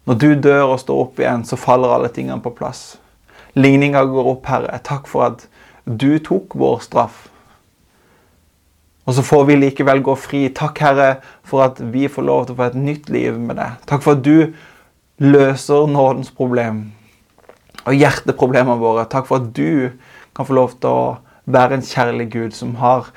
Når 0.05 0.15
du 0.17 0.29
dør 0.41 0.71
og 0.73 0.79
står 0.81 1.01
opp 1.03 1.19
igjen, 1.21 1.43
så 1.45 1.57
faller 1.59 1.91
alle 1.93 2.09
tingene 2.09 2.41
på 2.41 2.49
plass. 2.57 2.97
Ligninga 3.53 4.01
går 4.09 4.29
opp, 4.31 4.47
Herre. 4.49 4.79
Takk 4.81 5.05
for 5.07 5.27
at 5.27 5.43
du 5.85 6.17
tok 6.17 6.55
vår 6.57 6.79
straff. 6.81 7.27
Og 9.05 9.13
så 9.13 9.21
får 9.25 9.45
vi 9.45 9.57
likevel 9.59 10.01
gå 10.05 10.15
fri. 10.17 10.41
Takk, 10.55 10.81
Herre, 10.81 11.09
for 11.45 11.65
at 11.65 11.77
vi 11.93 12.07
får 12.09 12.25
lov 12.25 12.47
til 12.47 12.55
å 12.55 12.59
få 12.59 12.71
et 12.71 12.79
nytt 12.79 13.09
liv 13.13 13.37
med 13.37 13.57
deg. 13.61 13.77
Takk 13.89 14.05
for 14.05 14.17
at 14.17 14.25
du 14.25 14.49
løser 15.19 15.87
nådens 15.91 16.31
problem 16.31 16.85
og 17.85 17.95
hjerteproblemene 17.95 18.79
våre. 18.79 19.07
Takk 19.09 19.27
for 19.29 19.41
at 19.41 19.51
du 19.55 19.91
kan 20.35 20.47
få 20.47 20.55
lov 20.55 20.77
til 20.79 20.91
å 20.91 21.17
være 21.49 21.79
en 21.79 21.85
kjærlig 21.85 22.29
Gud 22.33 22.55
som 22.55 22.75
har 22.79 23.09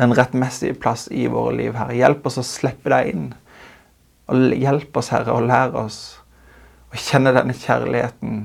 den 0.00 0.14
rettmessige 0.16 0.78
plass 0.80 1.08
i 1.12 1.26
våre 1.28 1.56
liv, 1.58 1.74
Herre. 1.76 1.96
Hjelp 1.98 2.26
oss 2.30 2.40
å 2.40 2.46
slippe 2.46 2.92
deg 2.92 3.10
inn. 3.12 3.26
Og 4.30 4.54
hjelp 4.56 4.96
oss, 4.96 5.10
Herre, 5.12 5.34
og 5.34 5.48
lær 5.50 5.76
oss 5.76 6.00
å 6.90 6.98
kjenne 6.98 7.34
denne 7.36 7.56
kjærligheten 7.56 8.40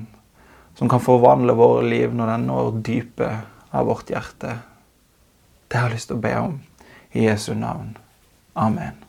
som 0.75 0.91
kan 0.91 1.03
forvandle 1.03 1.55
våre 1.55 1.85
liv 1.87 2.13
når 2.13 2.33
den 2.33 2.49
når 2.49 2.81
dypet 2.85 3.71
av 3.75 3.87
vårt 3.87 4.11
hjerte. 4.11 4.57
Det 5.69 5.79
har 5.79 5.89
jeg 5.89 6.01
lyst 6.01 6.11
til 6.11 6.19
å 6.19 6.25
be 6.27 6.35
om 6.41 6.59
i 7.15 7.29
Jesu 7.29 7.53
navn. 7.55 7.95
Amen. 8.55 9.04